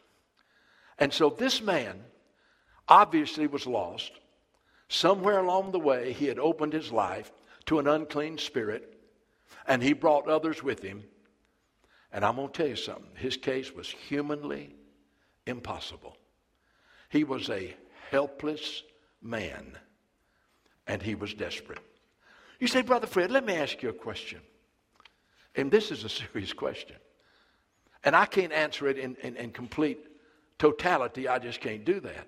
And 0.99 1.13
so 1.13 1.29
this 1.29 1.61
man 1.61 2.01
obviously 2.89 3.47
was 3.47 3.67
lost. 3.67 4.13
Somewhere 4.89 5.39
along 5.39 5.73
the 5.73 5.79
way, 5.79 6.13
he 6.13 6.27
had 6.27 6.39
opened 6.39 6.73
his 6.73 6.93
life 6.93 7.33
to 7.67 7.79
an 7.79 7.87
unclean 7.87 8.39
spirit, 8.39 8.99
and 9.67 9.83
he 9.83 9.93
brought 9.93 10.29
others 10.29 10.63
with 10.63 10.83
him. 10.83 11.05
And 12.13 12.25
I'm 12.25 12.37
going 12.37 12.49
to 12.49 12.53
tell 12.53 12.69
you 12.69 12.77
something 12.77 13.11
his 13.17 13.37
case 13.37 13.75
was 13.75 13.89
humanly 13.89 14.75
impossible. 15.47 16.17
He 17.09 17.25
was 17.25 17.51
a 17.51 17.75
helpless 18.11 18.83
man, 19.23 19.77
and 20.87 21.03
he 21.03 21.15
was 21.15 21.35
desperate. 21.35 21.81
You 22.61 22.69
say, 22.69 22.83
Brother 22.83 23.07
Fred, 23.07 23.31
let 23.31 23.45
me 23.45 23.55
ask 23.55 23.83
you 23.83 23.89
a 23.89 23.95
question. 23.95 24.41
And 25.57 25.71
this 25.71 25.91
is 25.91 26.05
a 26.05 26.09
serious 26.33 26.53
question. 26.53 26.97
And 28.05 28.15
I 28.15 28.27
can't 28.27 28.53
answer 28.53 28.87
it 28.87 28.99
in, 28.99 29.17
in, 29.23 29.37
in 29.37 29.51
complete 29.51 29.99
totality. 30.59 31.27
I 31.27 31.39
just 31.39 31.61
can't 31.61 31.85
do 31.85 32.01
that. 32.01 32.27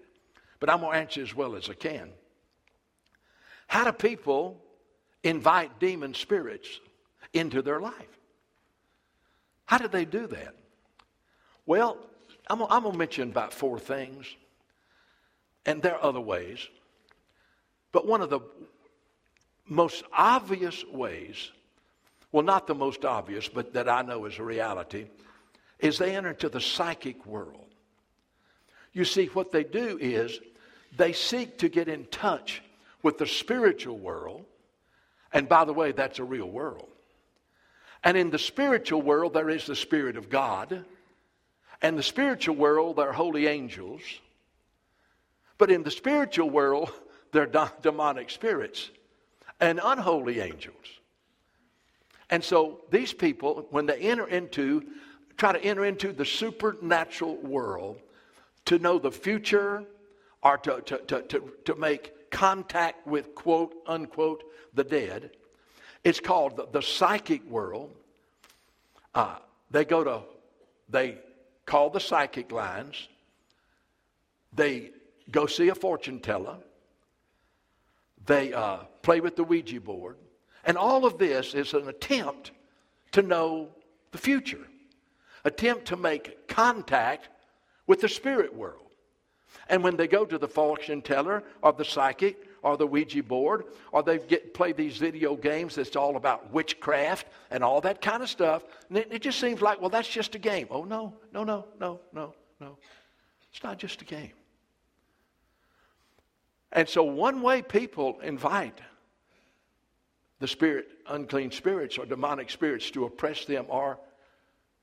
But 0.58 0.70
I'm 0.70 0.80
going 0.80 0.92
to 0.92 0.98
answer 0.98 1.22
as 1.22 1.34
well 1.34 1.54
as 1.54 1.68
I 1.68 1.74
can. 1.74 2.10
How 3.66 3.84
do 3.84 3.92
people 3.92 4.62
invite 5.26 5.78
demon 5.78 6.14
spirits 6.14 6.68
into 7.32 7.62
their 7.62 7.80
life? 7.80 8.18
How 9.64 9.78
did 9.78 9.92
they 9.92 10.04
do 10.04 10.26
that? 10.28 10.54
Well, 11.66 11.98
I'm, 12.48 12.62
I'm 12.62 12.82
going 12.82 12.92
to 12.92 12.98
mention 12.98 13.30
about 13.30 13.52
four 13.52 13.78
things, 13.78 14.26
and 15.64 15.82
there 15.82 15.94
are 15.96 16.04
other 16.04 16.20
ways. 16.20 16.66
But 17.92 18.06
one 18.06 18.20
of 18.20 18.30
the 18.30 18.40
most 19.66 20.04
obvious 20.12 20.84
ways, 20.84 21.50
well, 22.30 22.44
not 22.44 22.66
the 22.66 22.74
most 22.74 23.04
obvious, 23.04 23.48
but 23.48 23.72
that 23.74 23.88
I 23.88 24.02
know 24.02 24.24
is 24.26 24.38
a 24.38 24.44
reality, 24.44 25.06
is 25.80 25.98
they 25.98 26.14
enter 26.14 26.30
into 26.30 26.48
the 26.48 26.60
psychic 26.60 27.26
world. 27.26 27.64
You 28.92 29.04
see, 29.04 29.26
what 29.26 29.50
they 29.50 29.64
do 29.64 29.98
is 30.00 30.40
they 30.96 31.12
seek 31.12 31.58
to 31.58 31.68
get 31.68 31.88
in 31.88 32.06
touch 32.06 32.62
with 33.02 33.18
the 33.18 33.26
spiritual 33.26 33.98
world. 33.98 34.44
And 35.32 35.48
by 35.48 35.64
the 35.64 35.72
way, 35.72 35.92
that's 35.92 36.18
a 36.18 36.24
real 36.24 36.48
world. 36.48 36.88
And 38.04 38.16
in 38.16 38.30
the 38.30 38.38
spiritual 38.38 39.02
world, 39.02 39.34
there 39.34 39.50
is 39.50 39.66
the 39.66 39.76
Spirit 39.76 40.16
of 40.16 40.28
God. 40.30 40.84
And 41.82 41.98
the 41.98 42.02
spiritual 42.02 42.56
world, 42.56 42.96
there 42.96 43.08
are 43.08 43.12
holy 43.12 43.46
angels. 43.46 44.02
But 45.58 45.70
in 45.70 45.82
the 45.82 45.90
spiritual 45.90 46.50
world, 46.50 46.92
there 47.32 47.50
are 47.54 47.72
demonic 47.82 48.30
spirits 48.30 48.90
and 49.60 49.80
unholy 49.82 50.40
angels. 50.40 50.74
And 52.30 52.42
so 52.42 52.80
these 52.90 53.12
people, 53.12 53.66
when 53.70 53.86
they 53.86 53.98
enter 53.98 54.26
into, 54.26 54.84
try 55.36 55.52
to 55.52 55.62
enter 55.62 55.84
into 55.84 56.12
the 56.12 56.24
supernatural 56.24 57.36
world 57.36 58.00
to 58.66 58.78
know 58.78 58.98
the 58.98 59.12
future 59.12 59.84
or 60.42 60.58
to, 60.58 60.80
to, 60.82 60.98
to, 60.98 61.22
to, 61.22 61.52
to 61.64 61.74
make 61.76 62.12
contact 62.30 63.06
with 63.06 63.34
quote 63.34 63.74
unquote 63.86 64.44
the 64.74 64.84
dead, 64.84 65.30
it's 66.04 66.20
called 66.20 66.56
the, 66.56 66.66
the 66.72 66.82
psychic 66.82 67.44
world. 67.44 67.94
Uh, 69.14 69.36
they 69.70 69.84
go 69.84 70.04
to, 70.04 70.22
they 70.88 71.18
call 71.64 71.90
the 71.90 72.00
psychic 72.00 72.52
lines. 72.52 73.08
They 74.52 74.90
go 75.30 75.46
see 75.46 75.68
a 75.68 75.74
fortune 75.74 76.20
teller. 76.20 76.58
They 78.26 78.52
uh, 78.52 78.78
play 79.02 79.20
with 79.20 79.36
the 79.36 79.44
Ouija 79.44 79.80
board. 79.80 80.16
And 80.64 80.76
all 80.76 81.06
of 81.06 81.18
this 81.18 81.54
is 81.54 81.74
an 81.74 81.88
attempt 81.88 82.50
to 83.12 83.22
know 83.22 83.68
the 84.10 84.18
future, 84.18 84.66
attempt 85.44 85.86
to 85.86 85.96
make 85.96 86.48
contact 86.48 87.28
with 87.86 88.00
the 88.00 88.08
spirit 88.08 88.54
world. 88.54 88.85
And 89.68 89.82
when 89.82 89.96
they 89.96 90.06
go 90.08 90.24
to 90.24 90.38
the 90.38 90.48
fortune 90.48 91.02
teller 91.02 91.42
or 91.62 91.72
the 91.72 91.84
psychic 91.84 92.42
or 92.62 92.76
the 92.76 92.86
Ouija 92.86 93.22
board, 93.22 93.64
or 93.92 94.02
they 94.02 94.18
get 94.18 94.54
play 94.54 94.72
these 94.72 94.96
video 94.96 95.36
games 95.36 95.74
that's 95.76 95.94
all 95.96 96.16
about 96.16 96.52
witchcraft 96.52 97.26
and 97.50 97.62
all 97.62 97.80
that 97.80 98.00
kind 98.00 98.22
of 98.22 98.28
stuff, 98.28 98.64
it, 98.90 99.08
it 99.10 99.22
just 99.22 99.38
seems 99.38 99.60
like, 99.62 99.80
well, 99.80 99.90
that's 99.90 100.08
just 100.08 100.34
a 100.34 100.38
game. 100.38 100.66
Oh 100.70 100.84
no, 100.84 101.14
no, 101.32 101.44
no, 101.44 101.66
no, 101.78 102.00
no, 102.12 102.34
no. 102.60 102.76
It's 103.52 103.62
not 103.62 103.78
just 103.78 104.02
a 104.02 104.04
game. 104.04 104.32
And 106.72 106.88
so 106.88 107.02
one 107.04 107.40
way 107.40 107.62
people 107.62 108.20
invite 108.20 108.80
the 110.40 110.48
spirit, 110.48 110.88
unclean 111.08 111.50
spirits 111.50 111.98
or 111.98 112.04
demonic 112.04 112.50
spirits 112.50 112.90
to 112.90 113.04
oppress 113.04 113.44
them, 113.44 113.66
or 113.68 113.98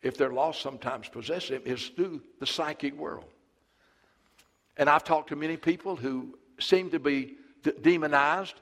if 0.02 0.18
they're 0.18 0.34
lost, 0.34 0.62
sometimes 0.62 1.08
possess 1.08 1.50
them, 1.50 1.62
is 1.66 1.90
through 1.90 2.22
the 2.40 2.48
psychic 2.48 2.98
world. 2.98 3.26
And 4.78 4.90
I've 4.90 5.04
talked 5.04 5.30
to 5.30 5.36
many 5.36 5.58
people 5.58 5.96
who 5.96 6.38
seem 6.60 6.90
to 6.92 7.00
be 7.00 7.36
d- 7.64 7.74
demonized, 7.82 8.56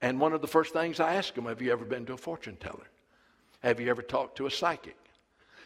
and 0.00 0.20
one 0.20 0.32
of 0.32 0.40
the 0.40 0.46
first 0.46 0.72
things 0.72 1.00
I 1.00 1.14
ask 1.14 1.34
them, 1.34 1.46
have 1.46 1.60
you 1.60 1.72
ever 1.72 1.84
been 1.84 2.06
to 2.06 2.14
a 2.14 2.16
fortune 2.16 2.56
teller? 2.56 2.86
Have 3.60 3.80
you 3.80 3.90
ever 3.90 4.02
talked 4.02 4.36
to 4.38 4.46
a 4.46 4.50
psychic? 4.50 4.96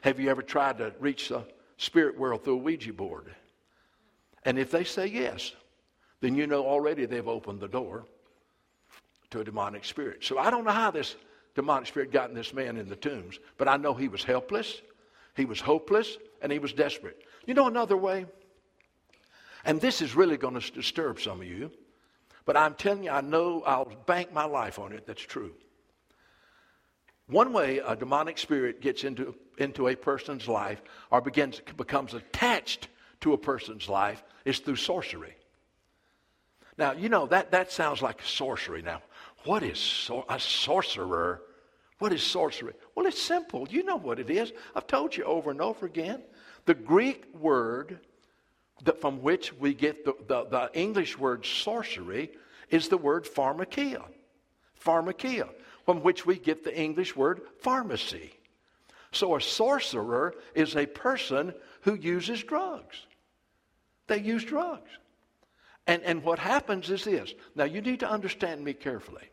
Have 0.00 0.19
you 0.19 0.29
ever 0.31 0.43
tried 0.43 0.79
to 0.79 0.93
reach 0.99 1.29
the 1.29 1.45
spirit 1.76 2.19
world 2.19 2.45
through 2.45 2.55
a 2.55 2.59
Ouija 2.59 2.93
board? 2.93 3.35
And 4.45 4.59
if 4.59 4.71
they 4.71 4.85
say 4.85 5.07
yes, 5.07 5.53
then 6.21 6.35
you 6.35 6.47
know 6.47 6.67
already 6.67 7.07
they've 7.07 7.29
opened 7.29 7.61
the 7.61 7.69
door 7.69 8.05
to 9.31 9.41
a 9.41 9.45
demonic 9.45 9.85
spirit. 9.85 10.25
So 10.25 10.38
I 10.38 10.50
don't 10.50 10.64
know 10.64 10.71
how 10.71 10.91
this 10.91 11.17
demonic 11.55 11.87
spirit 11.87 12.12
got 12.12 12.29
in 12.29 12.35
this 12.35 12.53
man 12.53 12.76
in 12.76 12.88
the 12.88 12.97
tombs, 12.97 13.38
but 13.57 13.69
I 13.69 13.76
know 13.76 13.95
he 13.95 14.09
was 14.09 14.25
helpless, 14.25 14.83
he 15.37 15.45
was 15.45 15.61
hopeless, 15.61 16.19
and 16.43 16.50
he 16.50 16.59
was 16.59 16.73
desperate. 16.73 17.23
You 17.47 17.55
know 17.55 17.67
another 17.67 17.97
way? 17.97 18.26
And 19.64 19.80
this 19.80 20.02
is 20.02 20.14
really 20.14 20.37
going 20.37 20.59
to 20.61 20.73
disturb 20.73 21.21
some 21.21 21.40
of 21.40 21.47
you, 21.47 21.71
but 22.44 22.56
I'm 22.56 22.75
telling 22.75 23.04
you, 23.04 23.11
I 23.11 23.21
know 23.21 23.62
I'll 23.64 23.90
bank 24.06 24.33
my 24.33 24.44
life 24.44 24.78
on 24.78 24.92
it. 24.92 25.06
That's 25.06 25.23
true. 25.23 25.54
One 27.26 27.52
way 27.52 27.78
a 27.78 27.97
demonic 27.97 28.37
spirit 28.37 28.83
gets 28.83 29.04
into, 29.04 29.35
into 29.56 29.88
a 29.88 29.97
person's 29.97 30.47
life 30.47 30.83
or 31.11 31.23
begins 31.23 31.61
becomes 31.76 32.12
attached 32.12 32.88
to 33.21 33.33
a 33.33 33.38
person's 33.38 33.88
life 33.88 34.23
is 34.44 34.59
through 34.59 34.76
sorcery. 34.76 35.35
Now, 36.76 36.92
you 36.92 37.09
know, 37.09 37.26
that, 37.26 37.52
that 37.52 37.73
sounds 37.73 38.02
like 38.02 38.21
sorcery. 38.23 38.83
Now, 38.83 39.00
what 39.44 39.62
is 39.62 39.78
sor- 39.78 40.26
a 40.28 40.38
sorcerer? 40.38 41.40
What 41.99 42.12
is 42.12 42.23
sorcery? 42.23 42.75
Well, 42.94 43.06
it's 43.06 43.23
simple. 43.23 43.66
You 43.71 43.85
know 43.85 43.97
what 43.97 44.18
it 44.18 44.28
is. 44.28 44.52
I've 44.75 44.87
told 44.87 45.16
you 45.16 45.25
over 45.25 45.50
and 45.50 45.61
over 45.61 45.87
again. 45.87 46.23
The 46.66 46.75
Greek 46.75 47.25
word 47.35 48.00
that 48.83 49.00
from 49.00 49.23
which 49.23 49.52
we 49.52 49.75
get 49.75 50.04
the, 50.04 50.14
the, 50.26 50.45
the 50.45 50.71
English 50.78 51.19
word 51.19 51.47
sorcery 51.47 52.31
is 52.71 52.88
the 52.88 52.99
word 52.99 53.25
pharmakia. 53.25 54.02
Pharmakia, 54.85 55.49
from 55.87 56.02
which 56.02 56.26
we 56.26 56.38
get 56.38 56.64
the 56.64 56.76
English 56.76 57.14
word 57.16 57.43
pharmacy. 57.61 58.35
So 59.12 59.37
a 59.37 59.40
sorcerer 59.40 60.35
is 60.54 60.76
a 60.76 60.87
person 60.87 61.54
who 61.83 61.95
uses 61.95 62.43
drugs. 62.43 63.07
They 64.09 64.19
use 64.19 64.45
drugs. 64.45 64.90
And, 65.87 66.02
and 66.02 66.23
what 66.23 66.38
happens 66.38 66.90
is 66.90 67.04
this. 67.04 67.33
Now, 67.54 67.64
you 67.64 67.81
need 67.81 68.00
to 68.00 68.11
understand 68.11 68.64
me 68.64 68.73
carefully. 68.73 69.31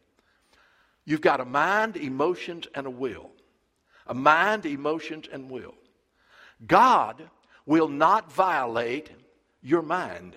You've 1.05 1.21
got 1.21 1.39
a 1.39 1.45
mind, 1.45 1.97
emotions, 1.97 2.67
and 2.75 2.85
a 2.85 2.91
will. 2.91 3.31
A 4.07 4.13
mind, 4.13 4.65
emotions, 4.65 5.27
and 5.31 5.49
will. 5.49 5.73
God 6.67 7.29
will 7.65 7.87
not 7.87 8.31
violate 8.31 9.09
your 9.61 9.81
mind. 9.81 10.35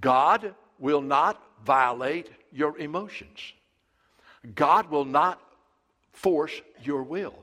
God 0.00 0.54
will 0.78 1.00
not 1.00 1.42
violate 1.64 2.30
your 2.52 2.78
emotions. 2.78 3.52
God 4.54 4.90
will 4.90 5.04
not 5.04 5.40
force 6.12 6.60
your 6.82 7.02
will. 7.02 7.34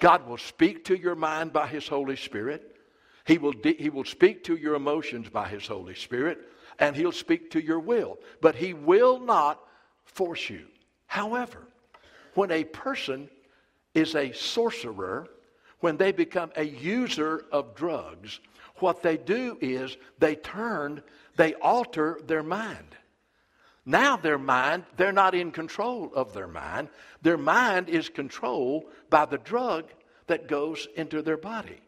God 0.00 0.26
will 0.28 0.38
speak 0.38 0.84
to 0.86 0.96
your 0.96 1.14
mind 1.14 1.52
by 1.52 1.66
His 1.66 1.88
Holy 1.88 2.16
Spirit. 2.16 2.76
He 3.24 3.38
will, 3.38 3.52
de- 3.52 3.76
he 3.76 3.90
will 3.90 4.04
speak 4.04 4.44
to 4.44 4.56
your 4.56 4.74
emotions 4.74 5.28
by 5.28 5.48
His 5.48 5.66
Holy 5.66 5.94
Spirit 5.94 6.46
and 6.78 6.96
he'll 6.96 7.12
speak 7.12 7.50
to 7.52 7.62
your 7.62 7.80
will. 7.80 8.18
But 8.40 8.54
he 8.54 8.74
will 8.74 9.18
not 9.18 9.60
force 10.04 10.50
you. 10.50 10.66
However, 11.06 11.66
when 12.34 12.50
a 12.50 12.64
person 12.64 13.30
is 13.94 14.14
a 14.14 14.32
sorcerer, 14.32 15.28
when 15.80 15.96
they 15.96 16.12
become 16.12 16.50
a 16.56 16.64
user 16.64 17.44
of 17.50 17.74
drugs, 17.74 18.40
what 18.80 19.02
they 19.02 19.16
do 19.16 19.58
is 19.60 19.96
they 20.18 20.34
turn, 20.34 21.02
they 21.36 21.54
alter 21.54 22.20
their 22.26 22.42
mind. 22.42 22.96
Now, 23.84 24.16
their 24.16 24.38
mind, 24.38 24.84
they're 24.96 25.12
not 25.12 25.34
in 25.34 25.52
control 25.52 26.10
of 26.14 26.32
their 26.32 26.48
mind. 26.48 26.88
Their 27.22 27.38
mind 27.38 27.88
is 27.88 28.08
controlled 28.08 28.84
by 29.10 29.26
the 29.26 29.38
drug 29.38 29.84
that 30.26 30.48
goes 30.48 30.88
into 30.96 31.22
their 31.22 31.36
body. 31.36 31.80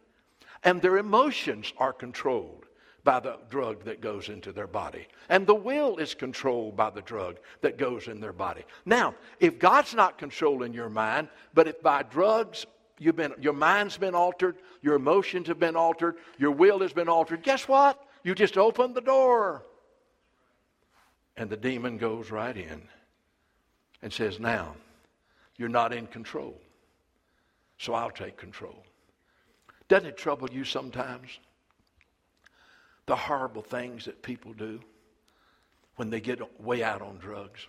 And 0.62 0.80
their 0.80 0.98
emotions 0.98 1.72
are 1.76 1.92
controlled 1.92 2.66
by 3.02 3.20
the 3.20 3.38
drug 3.48 3.84
that 3.84 4.00
goes 4.00 4.28
into 4.28 4.52
their 4.52 4.66
body. 4.66 5.08
And 5.28 5.46
the 5.46 5.54
will 5.54 5.96
is 5.96 6.14
controlled 6.14 6.76
by 6.76 6.90
the 6.90 7.02
drug 7.02 7.38
that 7.62 7.78
goes 7.78 8.06
in 8.06 8.20
their 8.20 8.32
body. 8.32 8.64
Now, 8.84 9.14
if 9.40 9.58
God's 9.58 9.94
not 9.94 10.18
controlling 10.18 10.74
your 10.74 10.90
mind, 10.90 11.28
but 11.54 11.66
if 11.66 11.80
by 11.82 12.02
drugs 12.02 12.66
you've 12.98 13.16
been, 13.16 13.34
your 13.40 13.52
mind's 13.52 13.96
been 13.96 14.14
altered, 14.14 14.56
your 14.82 14.94
emotions 14.94 15.48
have 15.48 15.58
been 15.58 15.76
altered, 15.76 16.16
your 16.38 16.50
will 16.50 16.80
has 16.80 16.92
been 16.92 17.08
altered, 17.08 17.42
guess 17.42 17.68
what? 17.68 18.02
You 18.24 18.34
just 18.34 18.58
open 18.58 18.94
the 18.94 19.00
door. 19.00 19.64
And 21.36 21.48
the 21.48 21.56
demon 21.56 21.98
goes 21.98 22.30
right 22.30 22.56
in 22.56 22.82
and 24.02 24.12
says, 24.12 24.40
Now, 24.40 24.74
you're 25.56 25.68
not 25.68 25.92
in 25.92 26.06
control. 26.06 26.60
So 27.78 27.94
I'll 27.94 28.10
take 28.10 28.36
control. 28.36 28.84
Doesn't 29.88 30.08
it 30.08 30.16
trouble 30.16 30.50
you 30.50 30.64
sometimes? 30.64 31.38
the 33.08 33.16
horrible 33.16 33.62
things 33.62 34.04
that 34.04 34.22
people 34.22 34.52
do 34.52 34.78
when 35.96 36.10
they 36.10 36.20
get 36.20 36.38
way 36.62 36.84
out 36.84 37.02
on 37.02 37.16
drugs. 37.16 37.66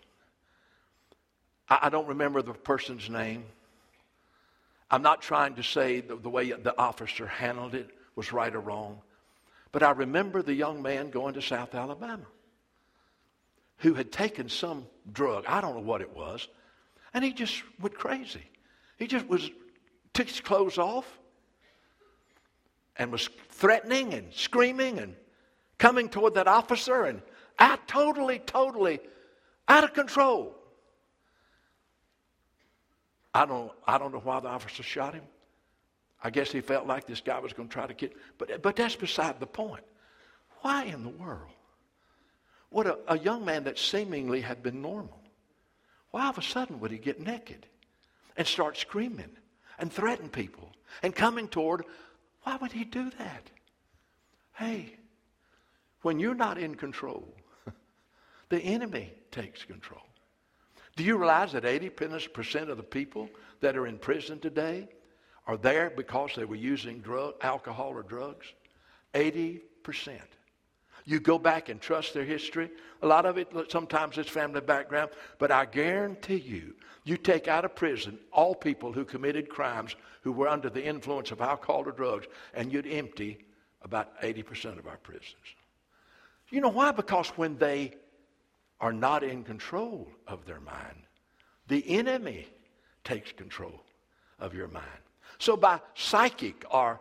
I, 1.70 1.80
I 1.84 1.90
don't 1.90 2.08
remember 2.08 2.42
the 2.42 2.54
person's 2.54 3.10
name. 3.10 3.46
I'm 4.92 5.02
not 5.02 5.22
trying 5.22 5.56
to 5.56 5.64
say 5.64 6.02
the, 6.02 6.16
the 6.16 6.30
way 6.30 6.52
the 6.52 6.78
officer 6.78 7.28
handled 7.28 7.76
it 7.76 7.90
was 8.16 8.34
right 8.34 8.54
or 8.54 8.60
wrong, 8.60 9.02
but 9.72 9.84
I 9.84 9.92
remember 9.92 10.42
the 10.42 10.54
young 10.54 10.82
man 10.82 11.10
going 11.10 11.36
to 11.36 11.42
South 11.42 11.76
Alabama 11.76 12.26
who 13.80 13.94
had 13.94 14.12
taken 14.12 14.50
some 14.50 14.86
drug. 15.12 15.46
I 15.48 15.62
don't 15.62 15.76
know 15.76 15.82
what 15.82 16.02
it 16.02 16.16
was. 16.16 16.48
And 17.14 17.24
he 17.24 17.34
just 17.34 17.64
went 17.80 17.96
crazy. 17.96 18.44
He 18.98 19.08
just 19.08 19.28
was, 19.28 19.50
took 20.14 20.28
his 20.28 20.42
clothes 20.42 20.78
off 20.78 21.06
and 22.98 23.12
was 23.12 23.30
threatening 23.50 24.14
and 24.14 24.34
screaming 24.34 25.00
and 25.00 25.16
coming 25.78 26.10
toward 26.10 26.36
that 26.36 26.48
officer 26.48 27.06
and 27.06 27.22
out 27.58 27.88
totally, 27.88 28.40
totally 28.40 29.00
out 29.68 29.84
of 29.84 29.94
control. 29.94 30.56
I 33.34 33.46
don't, 33.46 33.72
I 33.86 33.98
don't 33.98 34.12
know 34.12 34.20
why 34.20 34.40
the 34.40 34.48
officer 34.48 34.84
shot 34.84 35.14
him. 35.14 35.24
I 36.24 36.30
guess 36.30 36.52
he 36.52 36.62
felt 36.62 36.86
like 36.86 37.06
this 37.06 37.22
guy 37.22 37.40
was 37.40 37.54
going 37.54 37.70
to 37.70 37.74
try 37.74 37.88
to 37.88 37.94
get, 37.94 38.16
but, 38.38 38.62
but 38.62 38.76
that's 38.76 38.96
beside 38.96 39.40
the 39.40 39.48
point. 39.48 39.84
Why 40.62 40.86
in 40.86 41.04
the 41.04 41.10
world 41.10 41.52
would 42.72 42.88
a, 42.88 42.98
a 43.08 43.18
young 43.18 43.46
man 43.46 43.64
that 43.64 43.80
seemingly 43.80 44.42
had 44.42 44.62
been 44.62 44.82
normal, 44.82 45.22
why 46.12 46.24
all 46.24 46.32
of 46.32 46.38
a 46.38 46.42
sudden 46.42 46.80
would 46.80 46.92
he 46.92 46.98
get 46.98 47.20
naked 47.20 47.66
and 48.36 48.46
start 48.46 48.78
screaming 48.78 49.32
and 49.78 49.92
threaten 49.92 50.30
people 50.30 50.72
and 51.02 51.16
coming 51.16 51.48
toward, 51.48 51.84
why 52.44 52.58
would 52.58 52.72
he 52.72 52.84
do 52.84 53.10
that? 53.18 53.50
Hey, 54.54 54.96
when 56.02 56.20
you're 56.20 56.36
not 56.36 56.58
in 56.58 56.76
control, 56.76 57.34
the 58.50 58.60
enemy 58.60 59.14
takes 59.32 59.64
control. 59.64 60.09
Do 61.00 61.06
you 61.06 61.16
realize 61.16 61.54
that 61.54 61.64
80% 61.64 62.68
of 62.68 62.76
the 62.76 62.84
people 62.84 63.30
that 63.62 63.78
are 63.78 63.88
in 63.88 63.98
prison 63.98 64.38
today 64.38 64.90
are 65.48 65.56
there 65.56 65.90
because 65.90 66.32
they 66.36 66.44
were 66.44 66.58
using 66.58 67.00
drug, 67.00 67.36
alcohol 67.40 67.92
or 67.92 68.04
drugs? 68.04 68.46
80%. 69.14 69.62
You 71.06 71.22
go 71.22 71.40
back 71.40 71.70
and 71.70 71.80
trust 71.80 72.14
their 72.14 72.26
history. 72.26 72.70
A 73.02 73.08
lot 73.08 73.26
of 73.26 73.38
it, 73.38 73.50
sometimes 73.70 74.18
it's 74.18 74.30
family 74.30 74.60
background, 74.60 75.12
but 75.38 75.52
I 75.52 75.64
guarantee 75.64 76.36
you, 76.36 76.76
you 77.06 77.16
take 77.16 77.48
out 77.48 77.64
of 77.64 77.76
prison 77.76 78.20
all 78.34 78.54
people 78.54 78.92
who 78.92 79.06
committed 79.06 79.48
crimes 79.48 79.96
who 80.24 80.34
were 80.34 80.50
under 80.50 80.70
the 80.70 80.84
influence 80.84 81.32
of 81.32 81.40
alcohol 81.40 81.88
or 81.88 81.94
drugs, 81.94 82.28
and 82.54 82.74
you'd 82.74 82.86
empty 82.86 83.38
about 83.84 84.22
80% 84.22 84.78
of 84.78 84.86
our 84.86 84.98
prisons. 84.98 85.56
You 86.50 86.60
know 86.60 86.68
why? 86.68 86.92
Because 86.92 87.30
when 87.38 87.58
they 87.58 87.94
are 88.80 88.94
not 88.94 89.24
in 89.24 89.44
control 89.44 90.08
of 90.28 90.46
their 90.46 90.60
mind, 90.60 91.04
the 91.68 91.88
enemy 91.90 92.48
takes 93.04 93.32
control 93.32 93.84
of 94.40 94.54
your 94.54 94.68
mind. 94.68 94.86
So 95.38 95.56
by 95.56 95.80
psychic 95.96 96.66
or 96.72 97.00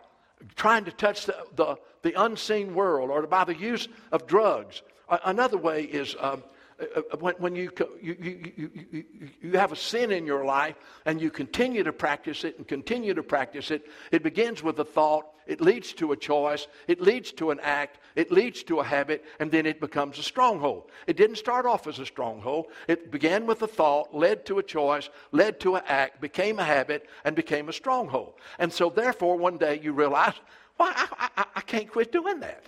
trying 0.56 0.84
to 0.84 0.92
touch 0.92 1.26
the, 1.26 1.36
the, 1.56 1.76
the 2.02 2.20
unseen 2.20 2.74
world 2.74 3.10
or 3.10 3.26
by 3.26 3.44
the 3.44 3.54
use 3.54 3.88
of 4.12 4.26
drugs, 4.26 4.82
another 5.24 5.56
way 5.58 5.84
is 5.84 6.14
um, 6.20 6.42
Uh, 6.80 6.84
uh, 6.96 7.16
when, 7.18 7.34
when 7.38 7.56
you, 7.56 7.70
you, 8.00 8.16
you, 8.20 8.70
you, 8.92 9.04
you 9.40 9.58
have 9.58 9.72
a 9.72 9.76
sin 9.76 10.12
in 10.12 10.26
your 10.26 10.44
life 10.44 10.76
and 11.06 11.20
you 11.20 11.30
continue 11.30 11.82
to 11.82 11.92
practice 11.92 12.44
it 12.44 12.56
and 12.56 12.68
continue 12.68 13.14
to 13.14 13.22
practice 13.22 13.70
it, 13.70 13.86
it 14.12 14.22
begins 14.22 14.62
with 14.62 14.78
a 14.78 14.84
thought, 14.84 15.26
it 15.48 15.60
leads 15.60 15.92
to 15.94 16.12
a 16.12 16.16
choice, 16.16 16.68
it 16.86 17.00
leads 17.00 17.32
to 17.32 17.50
an 17.50 17.58
act, 17.62 17.98
it 18.14 18.30
leads 18.30 18.62
to 18.64 18.80
a 18.80 18.84
habit, 18.84 19.24
and 19.40 19.50
then 19.50 19.66
it 19.66 19.80
becomes 19.80 20.18
a 20.18 20.22
stronghold. 20.22 20.90
It 21.06 21.16
didn't 21.16 21.36
start 21.36 21.66
off 21.66 21.86
as 21.86 21.98
a 21.98 22.06
stronghold. 22.06 22.66
It 22.86 23.10
began 23.10 23.46
with 23.46 23.62
a 23.62 23.66
thought, 23.66 24.14
led 24.14 24.46
to 24.46 24.58
a 24.58 24.62
choice, 24.62 25.08
led 25.32 25.58
to 25.60 25.76
an 25.76 25.82
act, 25.86 26.20
became 26.20 26.58
a 26.58 26.64
habit, 26.64 27.08
and 27.24 27.34
became 27.34 27.68
a 27.68 27.72
stronghold. 27.72 28.34
And 28.58 28.72
so, 28.72 28.90
therefore, 28.90 29.36
one 29.36 29.56
day 29.56 29.80
you 29.82 29.92
realize, 29.92 30.34
well, 30.78 30.92
I, 30.94 31.30
I, 31.36 31.44
I 31.56 31.60
can't 31.62 31.90
quit 31.90 32.12
doing 32.12 32.40
that. 32.40 32.66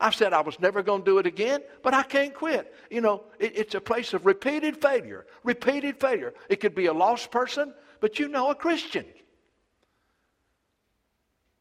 I 0.00 0.10
said 0.10 0.32
I 0.32 0.40
was 0.40 0.58
never 0.58 0.82
going 0.82 1.02
to 1.02 1.04
do 1.04 1.18
it 1.18 1.26
again, 1.26 1.60
but 1.82 1.92
I 1.92 2.02
can't 2.02 2.34
quit. 2.34 2.74
You 2.90 3.02
know, 3.02 3.24
it, 3.38 3.52
it's 3.54 3.74
a 3.74 3.80
place 3.80 4.14
of 4.14 4.24
repeated 4.24 4.80
failure, 4.80 5.26
repeated 5.44 6.00
failure. 6.00 6.32
It 6.48 6.56
could 6.56 6.74
be 6.74 6.86
a 6.86 6.92
lost 6.92 7.30
person, 7.30 7.74
but 8.00 8.18
you 8.18 8.26
know, 8.26 8.50
a 8.50 8.54
Christian. 8.54 9.04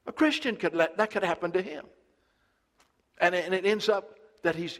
A 0.07 0.13
Christian 0.13 0.55
could 0.55 0.73
let 0.73 0.97
that 0.97 1.11
could 1.11 1.23
happen 1.23 1.51
to 1.51 1.61
him. 1.61 1.85
And, 3.19 3.35
and 3.35 3.53
it 3.53 3.65
ends 3.65 3.89
up 3.89 4.17
that 4.43 4.55
he's 4.55 4.79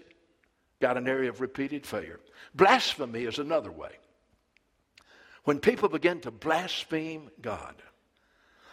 got 0.80 0.96
an 0.96 1.08
area 1.08 1.30
of 1.30 1.42
repeated 1.42 1.86
failure. 1.86 2.22
Blasphemy 2.56 3.26
is 3.26 3.40
another 3.40 3.72
way. 3.72 3.92
When 5.44 5.60
people 5.60 5.90
begin 5.90 6.22
to 6.22 6.32
blaspheme 6.32 7.30
God 7.42 7.76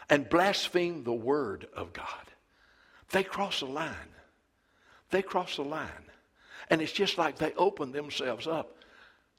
and 0.09 0.29
blaspheme 0.29 1.03
the 1.03 1.13
Word 1.13 1.67
of 1.75 1.93
God, 1.93 2.07
they 3.11 3.25
cross 3.25 3.63
a 3.63 3.67
line 3.67 4.16
they 5.11 5.23
cross 5.23 5.57
the 5.57 5.63
line. 5.63 5.91
And 6.71 6.83
it's 6.83 6.93
just 6.93 7.17
like 7.17 7.39
they 7.39 7.53
open 7.55 7.93
themselves 7.93 8.47
up 8.47 8.77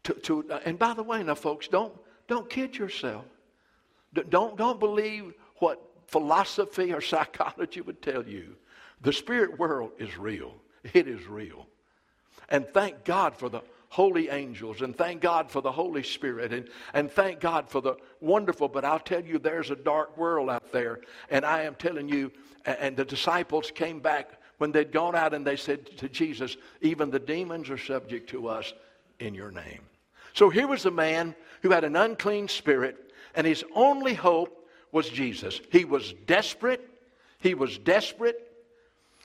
to, 0.08 0.14
to 0.14 0.46
uh, 0.52 0.60
and 0.66 0.80
by 0.80 0.94
the 0.94 1.04
way, 1.04 1.22
now 1.22 1.36
folks, 1.36 1.68
don't, 1.68 1.94
don't 2.28 2.50
kid 2.50 2.78
yourself. 2.78 3.26
Don't, 4.30 4.58
don't 4.58 4.80
believe 4.80 5.34
what 5.58 5.82
philosophy 6.08 6.94
or 6.94 7.02
psychology 7.02 7.82
would 7.82 8.02
tell 8.02 8.26
you. 8.26 8.56
The 9.02 9.14
spirit 9.14 9.60
world 9.60 9.92
is 10.00 10.18
real. 10.18 10.54
It 10.94 11.08
is 11.08 11.28
real. 11.28 11.68
And 12.50 12.66
thank 12.70 13.04
God 13.04 13.36
for 13.36 13.50
the 13.50 13.62
holy 13.90 14.30
angels 14.30 14.82
and 14.82 14.98
thank 14.98 15.22
God 15.22 15.52
for 15.52 15.62
the 15.62 15.72
Holy 15.72 16.04
Spirit 16.04 16.54
and, 16.54 16.70
and 16.94 17.12
thank 17.12 17.42
God 17.42 17.70
for 17.70 17.82
the 17.82 17.96
wonderful, 18.22 18.70
but 18.70 18.86
I'll 18.86 19.00
tell 19.00 19.24
you, 19.24 19.38
there's 19.38 19.72
a 19.72 19.76
dark 19.76 20.18
world 20.18 20.50
out 20.50 20.72
there. 20.72 21.02
And 21.30 21.46
I 21.46 21.64
am 21.64 21.76
telling 21.76 22.08
you, 22.08 22.32
and 22.66 22.96
the 22.96 23.06
disciples 23.06 23.72
came 23.72 24.00
back 24.00 24.40
when 24.58 24.72
they'd 24.72 24.92
gone 24.92 25.16
out 25.16 25.34
and 25.34 25.46
they 25.46 25.56
said 25.56 25.86
to 25.98 26.10
Jesus, 26.10 26.58
Even 26.82 27.12
the 27.12 27.20
demons 27.20 27.70
are 27.70 27.78
subject 27.78 28.30
to 28.32 28.48
us 28.48 28.74
in 29.20 29.36
your 29.36 29.52
name. 29.52 29.82
So 30.34 30.50
here 30.50 30.68
was 30.68 30.86
a 30.86 30.92
man 30.92 31.36
who 31.62 31.72
had 31.72 31.84
an 31.84 31.96
unclean 31.96 32.48
spirit, 32.48 33.12
and 33.36 33.46
his 33.46 33.64
only 33.76 34.14
hope 34.14 34.70
was 34.92 35.10
Jesus. 35.10 35.60
He 35.72 35.86
was 35.86 36.14
desperate. 36.26 36.88
He 37.40 37.54
was 37.54 37.78
desperate. 37.78 38.44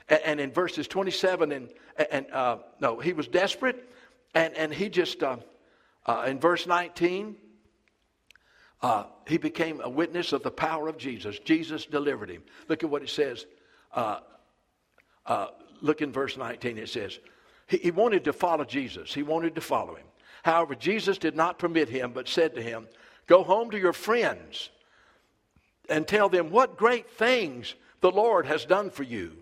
And, 0.08 0.40
in 0.40 0.52
verses 0.52 0.88
27 0.88 1.52
and, 1.52 1.68
and 2.10 2.26
uh, 2.32 2.58
no, 2.80 2.98
he 2.98 3.12
was 3.12 3.28
desperate. 3.28 3.88
And, 4.34 4.54
and 4.56 4.72
he 4.72 4.88
just, 4.88 5.22
uh, 5.22 5.36
uh, 6.04 6.24
in 6.26 6.40
verse 6.40 6.66
19, 6.66 7.36
uh, 8.82 9.04
he 9.28 9.38
became 9.38 9.80
a 9.82 9.88
witness 9.88 10.32
of 10.32 10.42
the 10.42 10.50
power 10.50 10.88
of 10.88 10.98
Jesus. 10.98 11.38
Jesus 11.38 11.86
delivered 11.86 12.30
him. 12.30 12.42
Look 12.68 12.82
at 12.82 12.90
what 12.90 13.02
it 13.02 13.10
says. 13.10 13.46
Uh, 13.94 14.18
uh, 15.26 15.48
look 15.80 16.02
in 16.02 16.12
verse 16.12 16.36
19, 16.36 16.78
it 16.78 16.88
says, 16.88 17.18
he, 17.66 17.78
he 17.78 17.90
wanted 17.90 18.24
to 18.24 18.32
follow 18.32 18.64
Jesus. 18.64 19.12
He 19.12 19.22
wanted 19.22 19.54
to 19.54 19.60
follow 19.60 19.94
him. 19.94 20.06
However, 20.42 20.74
Jesus 20.74 21.18
did 21.18 21.36
not 21.36 21.58
permit 21.58 21.88
him, 21.88 22.12
but 22.12 22.28
said 22.28 22.54
to 22.54 22.62
him, 22.62 22.88
Go 23.26 23.44
home 23.44 23.70
to 23.70 23.78
your 23.78 23.92
friends 23.92 24.70
and 25.88 26.06
tell 26.06 26.28
them 26.28 26.50
what 26.50 26.76
great 26.76 27.10
things 27.10 27.74
the 28.00 28.10
Lord 28.10 28.46
has 28.46 28.64
done 28.64 28.90
for 28.90 29.04
you 29.04 29.36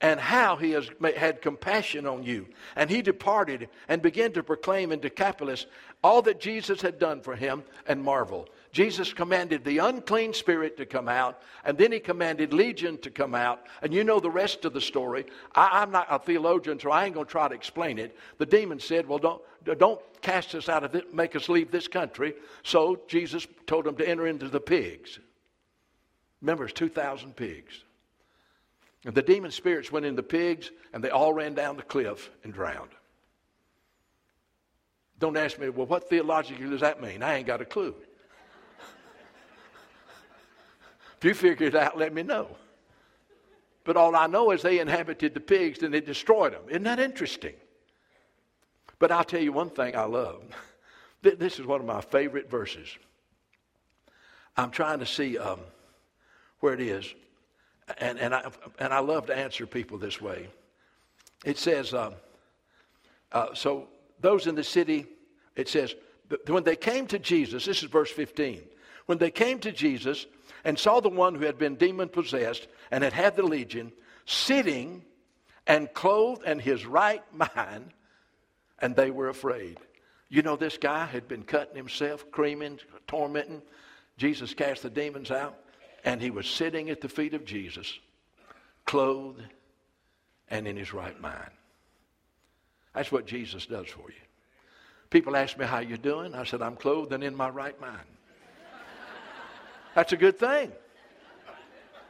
and 0.00 0.20
how 0.20 0.56
he 0.56 0.72
has 0.72 0.90
had 1.16 1.40
compassion 1.40 2.06
on 2.06 2.22
you. 2.22 2.46
And 2.74 2.90
he 2.90 3.02
departed 3.02 3.68
and 3.88 4.02
began 4.02 4.32
to 4.32 4.42
proclaim 4.42 4.92
in 4.92 5.00
Decapolis 5.00 5.66
all 6.02 6.22
that 6.22 6.40
Jesus 6.40 6.82
had 6.82 6.98
done 6.98 7.20
for 7.20 7.34
him 7.34 7.64
and 7.86 8.02
marvel. 8.02 8.48
Jesus 8.76 9.14
commanded 9.14 9.64
the 9.64 9.78
unclean 9.78 10.34
spirit 10.34 10.76
to 10.76 10.84
come 10.84 11.08
out, 11.08 11.40
and 11.64 11.78
then 11.78 11.92
he 11.92 11.98
commanded 11.98 12.52
legion 12.52 12.98
to 12.98 13.10
come 13.10 13.34
out. 13.34 13.64
And 13.80 13.90
you 13.90 14.04
know 14.04 14.20
the 14.20 14.30
rest 14.30 14.66
of 14.66 14.74
the 14.74 14.82
story. 14.82 15.24
I, 15.54 15.82
am 15.82 15.90
not 15.92 16.08
a 16.10 16.18
theologian, 16.18 16.78
so 16.78 16.90
I 16.90 17.06
ain't 17.06 17.14
going 17.14 17.24
to 17.24 17.32
try 17.32 17.48
to 17.48 17.54
explain 17.54 17.98
it. 17.98 18.14
The 18.36 18.44
demon 18.44 18.78
said, 18.78 19.08
Well, 19.08 19.18
don't, 19.18 19.40
don't 19.78 19.98
cast 20.20 20.54
us 20.54 20.68
out 20.68 20.84
of 20.84 20.94
it, 20.94 21.14
make 21.14 21.34
us 21.34 21.48
leave 21.48 21.70
this 21.70 21.88
country. 21.88 22.34
So 22.64 23.00
Jesus 23.08 23.46
told 23.66 23.86
them 23.86 23.96
to 23.96 24.06
enter 24.06 24.26
into 24.26 24.50
the 24.50 24.60
pigs. 24.60 25.20
Remember, 26.42 26.64
it's 26.64 26.74
2,000 26.74 27.34
pigs. 27.34 27.82
And 29.06 29.14
the 29.14 29.22
demon 29.22 29.52
spirits 29.52 29.90
went 29.90 30.04
in 30.04 30.16
the 30.16 30.22
pigs, 30.22 30.70
and 30.92 31.02
they 31.02 31.08
all 31.08 31.32
ran 31.32 31.54
down 31.54 31.78
the 31.78 31.82
cliff 31.82 32.28
and 32.44 32.52
drowned. 32.52 32.90
Don't 35.18 35.38
ask 35.38 35.58
me, 35.58 35.70
well, 35.70 35.86
what 35.86 36.10
theologically 36.10 36.68
does 36.68 36.82
that 36.82 37.00
mean? 37.00 37.22
I 37.22 37.36
ain't 37.36 37.46
got 37.46 37.62
a 37.62 37.64
clue. 37.64 37.94
If 41.18 41.24
you 41.24 41.34
figure 41.34 41.66
it 41.66 41.74
out, 41.74 41.96
let 41.96 42.12
me 42.12 42.22
know. 42.22 42.48
But 43.84 43.96
all 43.96 44.16
I 44.16 44.26
know 44.26 44.50
is 44.50 44.62
they 44.62 44.80
inhabited 44.80 45.34
the 45.34 45.40
pigs 45.40 45.82
and 45.82 45.94
they 45.94 46.00
destroyed 46.00 46.52
them. 46.52 46.62
Isn't 46.68 46.82
that 46.84 46.98
interesting? 46.98 47.54
But 48.98 49.12
I'll 49.12 49.24
tell 49.24 49.40
you 49.40 49.52
one 49.52 49.70
thing 49.70 49.96
I 49.96 50.04
love. 50.04 50.42
This 51.22 51.58
is 51.58 51.66
one 51.66 51.80
of 51.80 51.86
my 51.86 52.02
favorite 52.02 52.48
verses. 52.48 52.86
I'm 54.56 54.70
trying 54.70 55.00
to 55.00 55.06
see 55.06 55.36
um, 55.38 55.58
where 56.60 56.72
it 56.72 56.80
is 56.80 57.12
and, 57.98 58.18
and, 58.18 58.34
I, 58.34 58.50
and 58.78 58.92
I 58.92 58.98
love 58.98 59.26
to 59.26 59.36
answer 59.36 59.66
people 59.66 59.98
this 59.98 60.20
way. 60.20 60.48
It 61.44 61.58
says, 61.58 61.94
uh, 61.94 62.12
uh, 63.32 63.54
so 63.54 63.88
those 64.20 64.46
in 64.46 64.54
the 64.54 64.64
city, 64.64 65.06
it 65.54 65.68
says, 65.68 65.94
when 66.48 66.64
they 66.64 66.76
came 66.76 67.06
to 67.08 67.18
Jesus, 67.18 67.64
this 67.64 67.82
is 67.82 67.88
verse 67.88 68.10
15. 68.10 68.60
When 69.06 69.18
they 69.18 69.30
came 69.30 69.60
to 69.60 69.70
Jesus 69.70 70.26
and 70.66 70.76
saw 70.76 70.98
the 70.98 71.08
one 71.08 71.36
who 71.36 71.44
had 71.44 71.58
been 71.58 71.76
demon 71.76 72.08
possessed 72.08 72.66
and 72.90 73.04
had 73.04 73.12
had 73.12 73.36
the 73.36 73.42
legion 73.44 73.92
sitting 74.26 75.04
and 75.64 75.92
clothed 75.94 76.42
in 76.44 76.58
his 76.58 76.84
right 76.84 77.22
mind, 77.56 77.92
and 78.80 78.96
they 78.96 79.12
were 79.12 79.28
afraid. 79.28 79.78
You 80.28 80.42
know, 80.42 80.56
this 80.56 80.76
guy 80.76 81.06
had 81.06 81.28
been 81.28 81.44
cutting 81.44 81.76
himself, 81.76 82.28
creaming, 82.32 82.80
tormenting. 83.06 83.62
Jesus 84.18 84.54
cast 84.54 84.82
the 84.82 84.90
demons 84.90 85.30
out. 85.30 85.56
And 86.04 86.20
he 86.20 86.30
was 86.30 86.48
sitting 86.48 86.90
at 86.90 87.00
the 87.00 87.08
feet 87.08 87.34
of 87.34 87.44
Jesus, 87.44 87.98
clothed 88.84 89.42
and 90.48 90.66
in 90.66 90.76
his 90.76 90.92
right 90.92 91.20
mind. 91.20 91.50
That's 92.92 93.12
what 93.12 93.26
Jesus 93.26 93.66
does 93.66 93.86
for 93.86 94.08
you. 94.08 94.24
People 95.10 95.36
ask 95.36 95.56
me 95.56 95.64
how 95.64 95.78
you're 95.78 95.96
doing. 95.96 96.34
I 96.34 96.42
said, 96.42 96.60
I'm 96.60 96.76
clothed 96.76 97.12
and 97.12 97.22
in 97.22 97.36
my 97.36 97.50
right 97.50 97.80
mind. 97.80 98.06
That's 99.96 100.12
a 100.12 100.16
good 100.18 100.38
thing. 100.38 100.72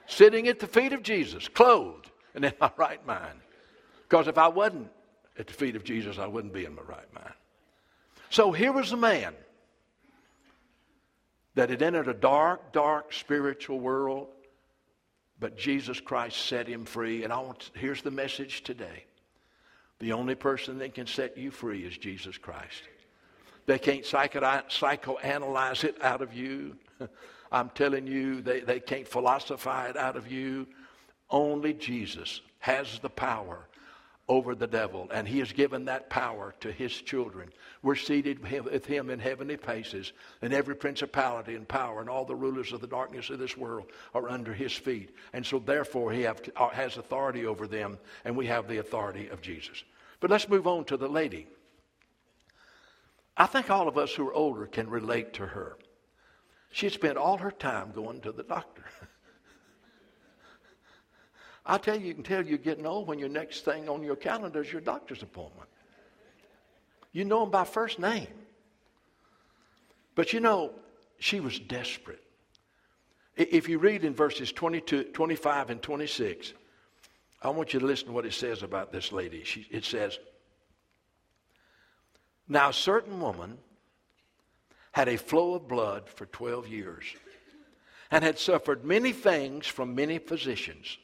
Sitting 0.08 0.48
at 0.48 0.58
the 0.58 0.66
feet 0.66 0.92
of 0.92 1.04
Jesus, 1.04 1.46
clothed 1.46 2.10
and 2.34 2.44
in 2.44 2.52
my 2.60 2.72
right 2.76 3.06
mind. 3.06 3.38
Because 4.08 4.26
if 4.26 4.38
I 4.38 4.48
wasn't 4.48 4.90
at 5.38 5.46
the 5.46 5.52
feet 5.52 5.76
of 5.76 5.84
Jesus, 5.84 6.18
I 6.18 6.26
wouldn't 6.26 6.52
be 6.52 6.64
in 6.64 6.74
my 6.74 6.82
right 6.82 7.14
mind. 7.14 7.32
So 8.28 8.50
here 8.50 8.72
was 8.72 8.90
a 8.90 8.96
man 8.96 9.34
that 11.54 11.70
had 11.70 11.80
entered 11.80 12.08
a 12.08 12.14
dark, 12.14 12.72
dark 12.72 13.12
spiritual 13.12 13.78
world, 13.78 14.26
but 15.38 15.56
Jesus 15.56 16.00
Christ 16.00 16.44
set 16.44 16.66
him 16.66 16.86
free. 16.86 17.22
And 17.22 17.32
I 17.32 17.38
want 17.38 17.70
here's 17.74 18.02
the 18.02 18.10
message 18.10 18.64
today. 18.64 19.04
The 20.00 20.12
only 20.12 20.34
person 20.34 20.78
that 20.78 20.92
can 20.92 21.06
set 21.06 21.38
you 21.38 21.52
free 21.52 21.84
is 21.84 21.96
Jesus 21.96 22.36
Christ. 22.36 22.82
They 23.66 23.78
can't 23.78 24.02
psychoanalyze 24.02 25.84
it 25.84 26.02
out 26.02 26.20
of 26.20 26.34
you. 26.34 26.76
I'm 27.56 27.70
telling 27.70 28.06
you, 28.06 28.42
they, 28.42 28.60
they 28.60 28.80
can't 28.80 29.08
philosophize 29.08 29.90
it 29.90 29.96
out 29.96 30.16
of 30.16 30.30
you. 30.30 30.66
Only 31.30 31.72
Jesus 31.72 32.42
has 32.58 32.98
the 32.98 33.08
power 33.08 33.66
over 34.28 34.54
the 34.54 34.66
devil, 34.66 35.08
and 35.10 35.26
he 35.26 35.38
has 35.38 35.52
given 35.52 35.86
that 35.86 36.10
power 36.10 36.54
to 36.60 36.70
his 36.70 36.92
children. 36.92 37.48
We're 37.82 37.94
seated 37.94 38.42
with 38.42 38.84
him 38.84 39.08
in 39.08 39.20
heavenly 39.20 39.56
places, 39.56 40.12
and 40.42 40.52
every 40.52 40.76
principality 40.76 41.54
and 41.54 41.66
power 41.66 42.00
and 42.00 42.10
all 42.10 42.26
the 42.26 42.34
rulers 42.34 42.74
of 42.74 42.82
the 42.82 42.88
darkness 42.88 43.30
of 43.30 43.38
this 43.38 43.56
world 43.56 43.86
are 44.12 44.28
under 44.28 44.52
his 44.52 44.72
feet. 44.74 45.14
And 45.32 45.46
so, 45.46 45.58
therefore, 45.58 46.12
he 46.12 46.22
have, 46.22 46.42
uh, 46.56 46.68
has 46.68 46.98
authority 46.98 47.46
over 47.46 47.66
them, 47.66 47.98
and 48.26 48.36
we 48.36 48.46
have 48.46 48.68
the 48.68 48.78
authority 48.78 49.28
of 49.28 49.40
Jesus. 49.40 49.82
But 50.20 50.30
let's 50.30 50.48
move 50.48 50.66
on 50.66 50.84
to 50.86 50.98
the 50.98 51.08
lady. 51.08 51.46
I 53.34 53.46
think 53.46 53.70
all 53.70 53.88
of 53.88 53.96
us 53.96 54.12
who 54.12 54.28
are 54.28 54.34
older 54.34 54.66
can 54.66 54.90
relate 54.90 55.32
to 55.34 55.46
her. 55.46 55.78
She 56.70 56.88
spent 56.88 57.16
all 57.16 57.38
her 57.38 57.50
time 57.50 57.92
going 57.92 58.20
to 58.22 58.32
the 58.32 58.42
doctor. 58.42 58.84
I 61.66 61.78
tell 61.78 61.98
you, 61.98 62.06
you 62.06 62.14
can 62.14 62.22
tell 62.22 62.44
you're 62.44 62.58
getting 62.58 62.86
old 62.86 63.08
when 63.08 63.18
your 63.18 63.28
next 63.28 63.64
thing 63.64 63.88
on 63.88 64.02
your 64.02 64.16
calendar 64.16 64.60
is 64.60 64.70
your 64.70 64.80
doctor's 64.80 65.22
appointment. 65.22 65.68
You 67.12 67.24
know 67.24 67.42
him 67.42 67.50
by 67.50 67.64
first 67.64 67.98
name. 67.98 68.28
But 70.14 70.32
you 70.32 70.40
know, 70.40 70.72
she 71.18 71.40
was 71.40 71.58
desperate. 71.58 72.22
If 73.36 73.68
you 73.68 73.78
read 73.78 74.04
in 74.04 74.14
verses 74.14 74.52
22, 74.52 75.04
25 75.04 75.70
and 75.70 75.82
26, 75.82 76.54
I 77.42 77.50
want 77.50 77.74
you 77.74 77.80
to 77.80 77.86
listen 77.86 78.06
to 78.06 78.12
what 78.12 78.24
it 78.24 78.32
says 78.32 78.62
about 78.62 78.92
this 78.92 79.12
lady. 79.12 79.44
She, 79.44 79.66
it 79.70 79.84
says, 79.84 80.18
Now 82.48 82.70
a 82.70 82.72
certain 82.72 83.20
woman 83.20 83.58
had 84.96 85.08
a 85.08 85.18
flow 85.18 85.52
of 85.52 85.68
blood 85.68 86.08
for 86.08 86.24
12 86.24 86.68
years 86.68 87.04
and 88.10 88.24
had 88.24 88.38
suffered 88.38 88.82
many 88.82 89.12
things 89.12 89.66
from 89.66 89.94
many 89.94 90.16
physicians 90.16 90.96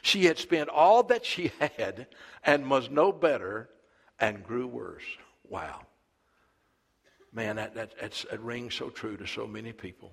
she 0.00 0.26
had 0.26 0.38
spent 0.38 0.68
all 0.68 1.02
that 1.02 1.26
she 1.26 1.50
had 1.58 2.06
and 2.44 2.70
was 2.70 2.88
no 2.88 3.10
better 3.10 3.68
and 4.20 4.44
grew 4.44 4.68
worse. 4.68 5.02
Wow. 5.48 5.80
Man, 7.32 7.56
that, 7.56 7.74
that, 7.74 7.98
that 7.98 8.40
rings 8.40 8.76
so 8.76 8.90
true 8.90 9.16
to 9.16 9.26
so 9.26 9.44
many 9.48 9.72
people. 9.72 10.12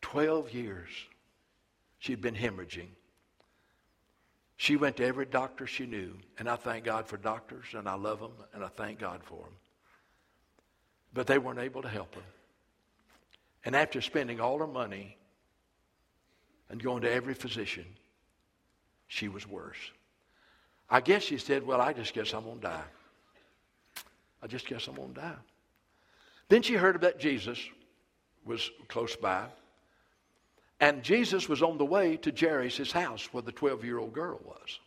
12 0.00 0.54
years 0.54 0.88
she'd 1.98 2.22
been 2.22 2.34
hemorrhaging. 2.34 2.88
She 4.56 4.76
went 4.76 4.96
to 4.96 5.04
every 5.04 5.26
doctor 5.26 5.66
she 5.66 5.84
knew, 5.84 6.14
and 6.38 6.48
I 6.48 6.56
thank 6.56 6.84
God 6.84 7.06
for 7.06 7.18
doctors, 7.18 7.66
and 7.74 7.86
I 7.86 7.94
love 7.94 8.20
them, 8.20 8.32
and 8.54 8.64
I 8.64 8.68
thank 8.68 8.98
God 8.98 9.20
for 9.22 9.42
them. 9.42 9.52
But 11.12 11.26
they 11.26 11.38
weren't 11.38 11.58
able 11.58 11.82
to 11.82 11.88
help 11.88 12.14
her. 12.14 12.22
And 13.64 13.74
after 13.74 14.00
spending 14.00 14.40
all 14.40 14.58
her 14.58 14.66
money 14.66 15.16
and 16.70 16.82
going 16.82 17.02
to 17.02 17.10
every 17.10 17.34
physician, 17.34 17.86
she 19.06 19.28
was 19.28 19.46
worse. 19.46 19.78
I 20.90 21.00
guess 21.00 21.22
she 21.22 21.38
said, 21.38 21.66
Well, 21.66 21.80
I 21.80 21.92
just 21.92 22.14
guess 22.14 22.32
I'm 22.32 22.44
going 22.44 22.60
to 22.60 22.66
die. 22.66 22.84
I 24.42 24.46
just 24.46 24.66
guess 24.66 24.86
I'm 24.86 24.94
going 24.94 25.14
to 25.14 25.20
die. 25.20 25.36
Then 26.48 26.62
she 26.62 26.74
heard 26.74 26.96
about 26.96 27.18
Jesus 27.18 27.58
was 28.44 28.70
close 28.88 29.16
by. 29.16 29.46
And 30.80 31.02
Jesus 31.02 31.48
was 31.48 31.62
on 31.62 31.76
the 31.76 31.84
way 31.84 32.16
to 32.18 32.32
Jairus' 32.32 32.92
house 32.92 33.28
where 33.32 33.42
the 33.42 33.52
12 33.52 33.84
year 33.84 33.98
old 33.98 34.12
girl 34.12 34.40
was. 34.44 34.78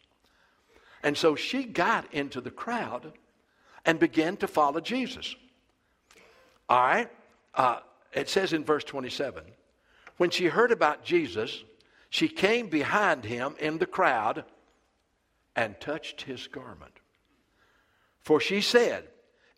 And 1.04 1.18
so 1.18 1.36
she 1.36 1.64
got 1.64 2.12
into 2.14 2.42
the 2.42 2.52
crowd 2.52 3.12
and 3.86 4.00
began 4.00 4.38
to 4.38 4.48
follow 4.48 4.80
Jesus. 4.80 5.36
All 6.72 6.82
right? 6.82 7.10
Uh, 7.54 7.80
it 8.14 8.30
says 8.30 8.54
in 8.54 8.64
verse 8.64 8.86
27 8.86 9.44
when 10.16 10.30
she 10.30 10.46
heard 10.46 10.72
about 10.72 11.04
Jesus, 11.04 11.66
she 12.10 12.30
came 12.30 12.70
behind 12.70 13.26
him 13.26 13.56
in 13.60 13.78
the 13.78 13.86
crowd 13.86 14.46
and 15.54 15.78
touched 15.82 16.22
his 16.22 16.48
garment. 16.48 16.94
For 18.22 18.40
she 18.40 18.62
said, 18.62 19.04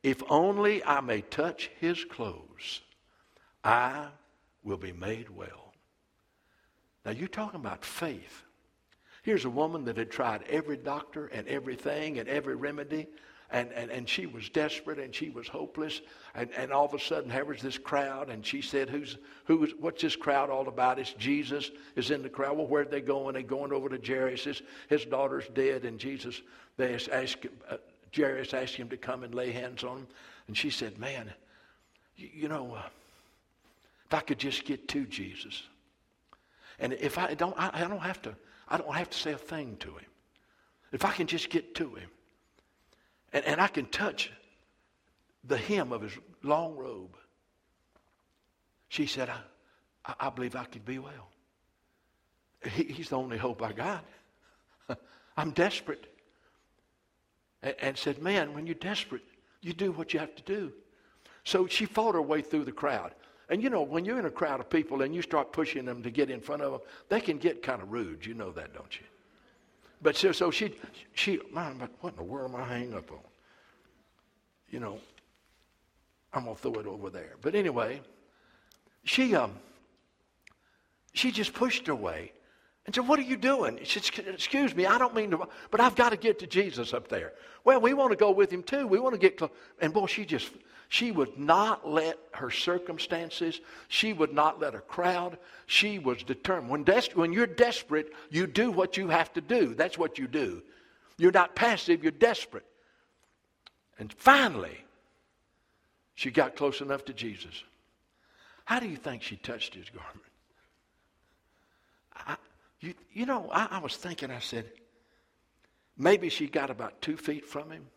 If 0.02 0.23
only 0.28 0.84
I 0.84 1.02
may 1.02 1.21
touch 1.21 1.69
his 1.80 2.04
clothes, 2.04 2.82
I 3.63 4.08
will 4.63 4.78
be 4.78 4.93
made 4.93 5.30
well. 5.30 5.76
Now, 7.06 7.12
you're 7.12 7.28
talking 7.28 7.60
about 7.60 7.86
faith. 7.86 8.41
Here's 9.21 9.45
a 9.45 9.52
woman 9.52 9.86
that 9.86 9.97
had 9.97 10.10
tried 10.10 10.45
every 10.49 10.78
doctor 10.78 11.28
and 11.28 11.47
everything 11.47 12.17
and 12.17 12.28
every 12.28 12.56
remedy 12.56 13.06
and, 13.54 13.72
and, 13.74 13.92
and 13.92 14.10
she 14.10 14.26
was 14.26 14.50
desperate 14.50 14.98
and 14.98 15.13
she 15.13 15.30
was 15.30 15.48
hopeless. 15.48 16.02
And, 16.34 16.50
and 16.58 16.74
all 16.74 16.86
of 16.86 16.94
a 16.96 17.00
sudden, 17.00 17.30
there 17.30 17.46
was 17.46 17.62
this 17.62 17.78
crowd, 17.78 18.30
and 18.30 18.44
she 18.44 18.62
said, 18.62 18.89
Who's, 18.89 19.18
who's, 19.46 19.72
What's 19.80 20.02
this 20.02 20.16
crowd 20.16 20.50
all 20.50 20.68
about? 20.68 20.98
It's 20.98 21.13
Jesus 21.13 21.70
is 21.96 22.10
in 22.10 22.24
the 22.24 22.30
crowd. 22.30 22.58
Well, 22.58 22.66
where'd 22.66 22.89
they 22.89 23.00
going? 23.00 23.34
They're 23.34 23.44
going 23.44 23.72
over 23.72 23.89
to 23.89 24.00
Jairus. 24.04 24.44
His, 24.44 24.63
his 24.89 25.06
daughter's 25.06 25.48
dead, 25.54 25.86
and 25.86 26.00
Jesus, 26.00 26.42
they 26.78 26.96
asked, 26.96 27.46
uh, 27.70 27.78
Jairus 28.13 28.56
asked 28.56 28.76
him 28.76 28.89
to 28.89 28.98
come 28.98 29.24
and 29.24 29.36
lay 29.36 29.52
hands 29.52 29.84
on 29.84 30.00
him. 30.00 30.08
And 30.48 30.58
she 30.58 30.72
said, 30.72 30.98
Man, 30.98 31.32
you, 32.18 32.30
you 32.34 32.48
know, 32.50 32.74
uh, 32.74 32.82
if 34.08 34.13
I 34.16 34.22
could 34.22 34.39
just 34.39 34.66
get 34.66 34.88
to 34.89 35.06
Jesus. 35.06 35.62
And 36.80 36.94
if 36.94 37.20
I 37.20 37.36
don't, 37.36 37.56
I, 37.56 37.70
I 37.72 37.88
don't 37.88 38.00
have 38.00 38.22
to, 38.24 38.36
I 38.68 38.78
don't 38.78 38.96
have 38.96 39.12
to 39.12 39.18
say 39.18 39.34
a 39.34 39.38
thing 39.38 39.78
to 39.82 39.89
him. 39.89 40.10
If 40.92 41.06
I 41.06 41.12
can 41.12 41.28
just 41.28 41.52
get 41.52 41.76
to 41.76 41.94
him. 41.94 42.10
And, 43.34 43.43
and 43.46 43.60
I 43.60 43.67
can 43.67 43.88
touch 43.88 44.32
the 45.43 45.58
hem 45.58 45.91
of 45.91 46.02
his 46.02 46.13
long 46.43 46.76
robe. 46.76 47.17
She 48.88 49.08
said, 49.08 49.30
I, 50.06 50.13
I 50.19 50.30
believe 50.30 50.56
I 50.56 50.65
could 50.65 50.86
be 50.86 51.00
well. 51.00 51.30
He, 52.63 52.84
he's 52.84 53.10
the 53.10 53.17
only 53.17 53.38
hope 53.38 53.62
I 53.62 53.74
got. 53.74 54.06
I'm 55.38 55.52
desperate. 55.52 56.08
And, 57.62 57.76
and 57.82 57.98
said, 57.98 58.22
Man, 58.22 58.54
when 58.54 58.67
you're 58.67 58.76
desperate, 58.76 59.24
you 59.62 59.74
do 59.74 59.91
what 59.91 60.13
you 60.13 60.19
have 60.19 60.36
to 60.36 60.43
do. 60.43 60.72
So 61.43 61.67
she 61.67 61.86
fought 61.86 62.15
her 62.15 62.22
way 62.22 62.41
through 62.41 62.65
the 62.65 62.72
crowd. 62.72 63.13
And 63.50 63.62
you 63.62 63.69
know, 63.69 63.82
when 63.82 64.06
you're 64.06 64.19
in 64.19 64.26
a 64.26 64.32
crowd 64.32 64.60
of 64.62 64.69
people 64.69 65.02
and 65.02 65.13
you 65.13 65.22
start 65.22 65.52
pushing 65.52 65.84
them 65.84 66.02
to 66.04 66.10
get 66.10 66.30
in 66.30 66.39
front 66.39 66.62
of 66.62 66.72
them, 66.72 66.82
they 67.10 67.19
can 67.19 67.38
get 67.38 67.62
kind 67.62 67.82
of 67.82 67.91
rude. 67.91 68.26
You 68.26 68.34
know 68.34 68.52
that, 68.52 68.74
don't 68.74 68.98
you? 68.98 69.06
But 70.04 70.18
so, 70.18 70.34
so 70.34 70.52
she, 70.52 70.76
she, 71.13 71.39
man, 71.54 71.78
but 71.80 71.89
what 72.02 72.12
in 72.12 72.18
the 72.18 72.24
world 72.24 72.54
am 72.54 72.60
I 72.60 72.66
hanging 72.66 72.94
up 72.94 73.10
on? 73.10 73.20
You 74.70 74.82
know, 74.82 75.00
I'm 76.34 76.44
gonna 76.44 76.56
throw 76.56 76.74
it 76.74 76.86
over 76.86 77.10
there. 77.10 77.36
But 77.42 77.56
anyway, 77.56 78.02
she 79.06 79.34
um, 79.34 79.54
she 81.13 81.32
just 81.32 81.54
pushed 81.54 81.88
her 81.88 81.96
way 81.96 82.34
and 82.86 82.94
said, 82.94 83.08
"What 83.08 83.18
are 83.18 83.24
you 83.24 83.38
doing?" 83.38 83.80
She 83.84 84.02
said, 84.02 84.28
"Excuse 84.28 84.76
me, 84.76 84.86
I 84.86 84.98
don't 84.98 85.16
mean 85.16 85.32
to, 85.32 85.48
but 85.72 85.80
I've 85.80 85.96
got 85.96 86.10
to 86.10 86.18
get 86.18 86.39
to 86.39 86.48
Jesus 86.48 86.94
up 86.94 87.08
there." 87.08 87.34
Well, 87.63 87.80
we 87.80 87.94
want 87.94 88.12
to 88.12 88.18
go 88.18 88.32
with 88.32 88.52
him 88.52 88.63
too. 88.63 88.88
We 88.88 89.00
want 89.00 89.13
to 89.13 89.20
get 89.20 89.38
close. 89.38 89.52
And 89.80 89.94
boy, 89.94 90.08
she 90.08 90.26
just 90.26 90.50
she 90.93 91.10
would 91.10 91.39
not 91.39 91.89
let 91.89 92.19
her 92.34 92.51
circumstances, 92.51 93.60
she 93.88 94.13
would 94.13 94.32
not 94.32 94.60
let 94.60 94.75
a 94.75 94.79
crowd. 94.79 95.39
She 95.65 95.97
was 95.97 96.21
determined. 96.21 96.69
When, 96.69 96.84
des- 96.84 97.15
when 97.15 97.34
you're 97.34 97.47
desperate, 97.47 98.13
you 98.29 98.45
do 98.45 98.69
what 98.69 98.95
you 98.95 99.08
have 99.08 99.34
to 99.34 99.41
do. 99.41 99.73
That's 99.73 99.97
what 99.97 100.19
you 100.19 100.27
do. 100.27 100.62
You're 101.17 101.32
not 101.32 101.56
passive, 101.56 102.03
you're 102.03 102.12
desperate. 102.12 102.67
And 103.97 104.13
finally, 104.13 104.86
she 106.13 106.29
got 106.29 106.56
close 106.56 106.79
enough 106.79 107.06
to 107.06 107.13
Jesus. 107.13 107.63
How 108.65 108.79
do 108.79 108.88
you 108.88 108.97
think 108.97 109.23
she 109.23 109.38
touched 109.38 109.73
his 109.73 109.89
garment? 109.89 110.27
I, 112.15 112.36
you, 112.82 112.93
you 113.12 113.25
know, 113.25 113.49
I, 113.51 113.67
I 113.71 113.79
was 113.79 113.95
thinking, 113.95 114.29
I 114.29 114.38
said, 114.38 114.69
maybe 115.97 116.29
she 116.29 116.45
got 116.45 116.69
about 116.69 117.01
two 117.01 117.17
feet 117.17 117.47
from 117.47 117.71
him, 117.71 117.88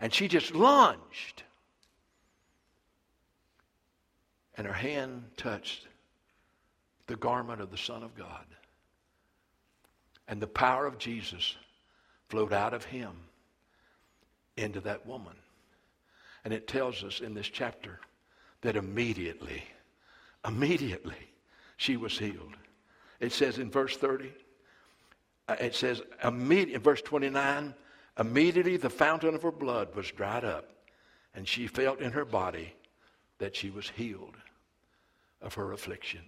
and 0.00 0.14
she 0.14 0.28
just 0.28 0.54
lunged 0.54 1.42
and 4.56 4.66
her 4.66 4.72
hand 4.72 5.24
touched 5.36 5.86
the 7.06 7.16
garment 7.16 7.60
of 7.60 7.70
the 7.70 7.76
Son 7.76 8.02
of 8.02 8.16
God. 8.16 8.44
And 10.28 10.40
the 10.40 10.46
power 10.46 10.86
of 10.86 10.98
Jesus 10.98 11.56
flowed 12.28 12.52
out 12.52 12.74
of 12.74 12.84
him 12.84 13.12
into 14.56 14.80
that 14.80 15.06
woman. 15.06 15.34
And 16.44 16.52
it 16.52 16.66
tells 16.66 17.04
us 17.04 17.20
in 17.20 17.34
this 17.34 17.48
chapter 17.48 18.00
that 18.62 18.76
immediately, 18.76 19.62
immediately, 20.46 21.14
she 21.76 21.96
was 21.96 22.18
healed. 22.18 22.56
It 23.20 23.32
says 23.32 23.58
in 23.58 23.70
verse 23.70 23.96
30, 23.96 24.32
uh, 25.48 25.56
it 25.60 25.74
says, 25.74 26.02
in 26.24 26.80
verse 26.80 27.02
29, 27.02 27.74
immediately 28.18 28.76
the 28.76 28.90
fountain 28.90 29.34
of 29.34 29.42
her 29.42 29.52
blood 29.52 29.94
was 29.94 30.10
dried 30.10 30.44
up, 30.44 30.70
and 31.34 31.46
she 31.46 31.66
felt 31.66 32.00
in 32.00 32.12
her 32.12 32.24
body 32.24 32.72
that 33.38 33.54
she 33.54 33.70
was 33.70 33.90
healed 33.90 34.36
of 35.40 35.54
her 35.54 35.72
affliction. 35.72 36.22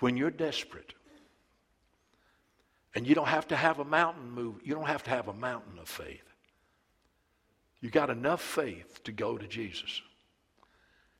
When 0.00 0.16
you're 0.16 0.30
desperate, 0.30 0.94
and 2.94 3.06
you 3.06 3.14
don't 3.14 3.28
have 3.28 3.48
to 3.48 3.56
have 3.56 3.78
a 3.78 3.84
mountain 3.84 4.30
move, 4.30 4.56
you 4.64 4.74
don't 4.74 4.86
have 4.86 5.02
to 5.04 5.10
have 5.10 5.28
a 5.28 5.32
mountain 5.32 5.78
of 5.78 5.88
faith. 5.88 6.24
You 7.80 7.90
got 7.90 8.10
enough 8.10 8.42
faith 8.42 9.02
to 9.04 9.12
go 9.12 9.38
to 9.38 9.46
Jesus. 9.46 10.02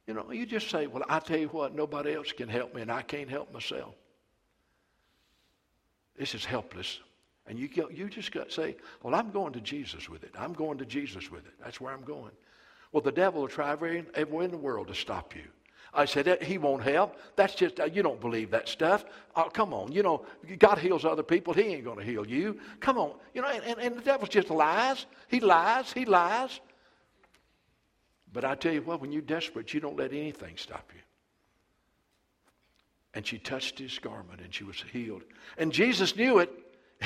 You 0.07 0.15
know, 0.15 0.31
you 0.31 0.47
just 0.47 0.71
say, 0.71 0.87
Well, 0.87 1.05
I 1.09 1.19
tell 1.19 1.39
you 1.39 1.49
what, 1.49 1.75
nobody 1.75 2.15
else 2.15 2.33
can 2.33 2.49
help 2.49 2.75
me, 2.75 2.83
and 2.83 2.91
I 2.91 3.03
can't 3.03 3.29
help 3.29 3.53
myself. 3.53 3.95
This 6.17 6.35
is 6.35 6.45
helpless. 6.45 7.01
And 7.47 7.59
you, 7.59 7.67
go, 7.69 7.89
you 7.91 8.09
just 8.09 8.31
got 8.31 8.49
to 8.49 8.53
say, 8.53 8.77
Well, 9.03 9.15
I'm 9.15 9.31
going 9.31 9.53
to 9.55 9.61
Jesus 9.61 10.09
with 10.09 10.23
it. 10.25 10.33
I'm 10.39 10.53
going 10.53 10.79
to 10.79 10.85
Jesus 10.85 11.31
with 11.31 11.47
it. 11.47 11.53
That's 11.63 11.81
where 11.81 11.93
I'm 11.93 12.05
going. 12.05 12.33
Well, 12.93 13.03
the 13.03 13.13
devil 13.13 13.41
will 13.41 13.49
try 13.49 13.73
every, 13.73 14.05
everywhere 14.15 14.45
in 14.45 14.51
the 14.51 14.59
world 14.59 14.89
to 14.89 14.95
stop 14.95 15.35
you. 15.35 15.45
I 15.95 16.07
said, 16.07 16.43
He 16.43 16.59
won't 16.59 16.83
help. 16.83 17.17
That's 17.37 17.55
just, 17.55 17.79
uh, 17.79 17.85
you 17.85 18.03
don't 18.03 18.21
believe 18.21 18.51
that 18.51 18.69
stuff. 18.69 19.05
Oh, 19.37 19.51
come 19.53 19.75
on. 19.75 19.93
You 19.93 20.03
know, 20.03 20.25
God 20.59 20.79
heals 20.79 21.05
other 21.05 21.23
people. 21.23 21.53
He 21.53 21.63
ain't 21.63 21.85
going 21.85 21.99
to 21.99 22.05
heal 22.05 22.27
you. 22.27 22.59
Come 22.81 22.99
on. 22.99 23.13
You 23.35 23.43
know, 23.43 23.49
and, 23.49 23.79
and 23.79 23.97
the 23.97 24.01
devil 24.01 24.27
just 24.27 24.51
lies. 24.51 25.07
He 25.29 25.41
lies. 25.41 25.93
He 25.93 26.05
lies. 26.05 26.61
But 28.33 28.45
I 28.45 28.55
tell 28.55 28.73
you 28.73 28.83
what, 28.83 29.01
when 29.01 29.13
you're 29.13 29.21
desperate, 29.21 29.75
you 29.75 29.81
don't 29.81 29.97
let 29.97 30.13
anything 30.13 30.57
stop 30.57 30.91
you. 30.95 31.01
And 33.15 33.27
she 33.27 33.39
touched 33.39 33.79
his 33.79 33.99
garment 33.99 34.41
and 34.41 34.55
she 34.55 34.65
was 34.65 34.83
healed. 34.91 35.23
And 35.59 35.73
Jesus 35.73 36.17
knew 36.17 36.39
it. 36.39 36.51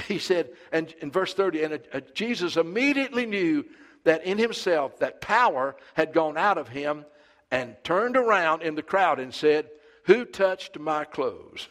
He 0.08 0.18
said, 0.18 0.50
and 0.72 0.94
in 1.00 1.10
verse 1.10 1.32
30, 1.32 1.62
and 1.62 1.80
uh, 1.90 2.00
Jesus 2.12 2.58
immediately 2.58 3.24
knew 3.24 3.64
that 4.04 4.24
in 4.24 4.36
himself 4.36 4.98
that 4.98 5.22
power 5.22 5.74
had 5.94 6.12
gone 6.12 6.36
out 6.36 6.58
of 6.58 6.68
him 6.68 7.06
and 7.50 7.76
turned 7.84 8.16
around 8.16 8.62
in 8.62 8.74
the 8.74 8.82
crowd 8.82 9.20
and 9.20 9.32
said, 9.32 9.68
Who 10.04 10.24
touched 10.24 10.78
my 10.78 11.04
clothes? 11.04 11.68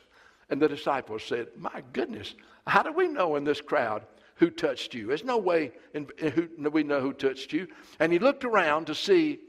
And 0.49 0.61
the 0.61 0.69
disciples 0.69 1.23
said, 1.23 1.47
My 1.57 1.83
goodness, 1.93 2.35
how 2.67 2.83
do 2.83 2.91
we 2.91 3.07
know 3.07 3.35
in 3.35 3.43
this 3.43 3.61
crowd 3.61 4.03
who 4.35 4.49
touched 4.49 4.93
you? 4.93 5.07
There's 5.07 5.23
no 5.23 5.37
way 5.37 5.71
in, 5.93 6.07
in 6.17 6.31
who, 6.31 6.69
we 6.69 6.83
know 6.83 7.01
who 7.01 7.13
touched 7.13 7.53
you. 7.53 7.67
And 7.99 8.11
he 8.11 8.19
looked 8.19 8.45
around 8.45 8.85
to 8.87 8.95
see 8.95 9.39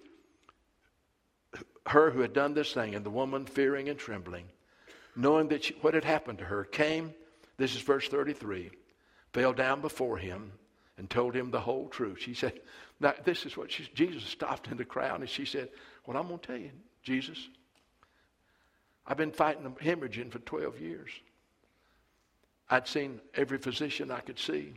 her 1.87 2.11
who 2.11 2.21
had 2.21 2.33
done 2.33 2.55
this 2.55 2.73
thing, 2.73 2.95
and 2.95 3.05
the 3.05 3.11
woman, 3.11 3.47
fearing 3.47 3.89
and 3.89 3.99
trembling, 3.99 4.47
knowing 5.15 5.49
that 5.49 5.65
she, 5.65 5.75
what 5.81 5.95
had 5.95 6.05
happened 6.05 6.39
to 6.39 6.45
her, 6.45 6.65
came, 6.65 7.15
this 7.59 7.75
is 7.77 7.81
verse 7.81 8.09
33, 8.09 8.71
fell 9.33 9.53
down 9.53 9.81
before 9.81 10.19
him 10.19 10.53
and 10.99 11.09
told 11.09 11.35
him 11.35 11.51
the 11.51 11.61
whole 11.61 11.89
truth. 11.89 12.19
She 12.21 12.35
said, 12.35 12.61
now, 12.99 13.15
this 13.25 13.45
is 13.45 13.57
what 13.57 13.71
she, 13.71 13.89
Jesus 13.95 14.25
stopped 14.25 14.69
in 14.69 14.77
the 14.77 14.85
crowd 14.85 15.21
and 15.21 15.29
she 15.29 15.45
said, 15.45 15.69
Well, 16.07 16.17
I'm 16.17 16.29
going 16.29 16.39
to 16.39 16.47
tell 16.47 16.57
you, 16.57 16.71
Jesus, 17.03 17.39
I've 19.07 19.17
been 19.17 19.33
fighting 19.33 19.65
hemorrhaging 19.65 20.31
for 20.31 20.39
12 20.41 20.81
years. 20.81 21.11
I'd 22.69 22.89
seen 22.89 23.21
every 23.35 23.59
physician 23.59 24.11
I 24.11 24.21
could 24.21 24.39
see, 24.39 24.75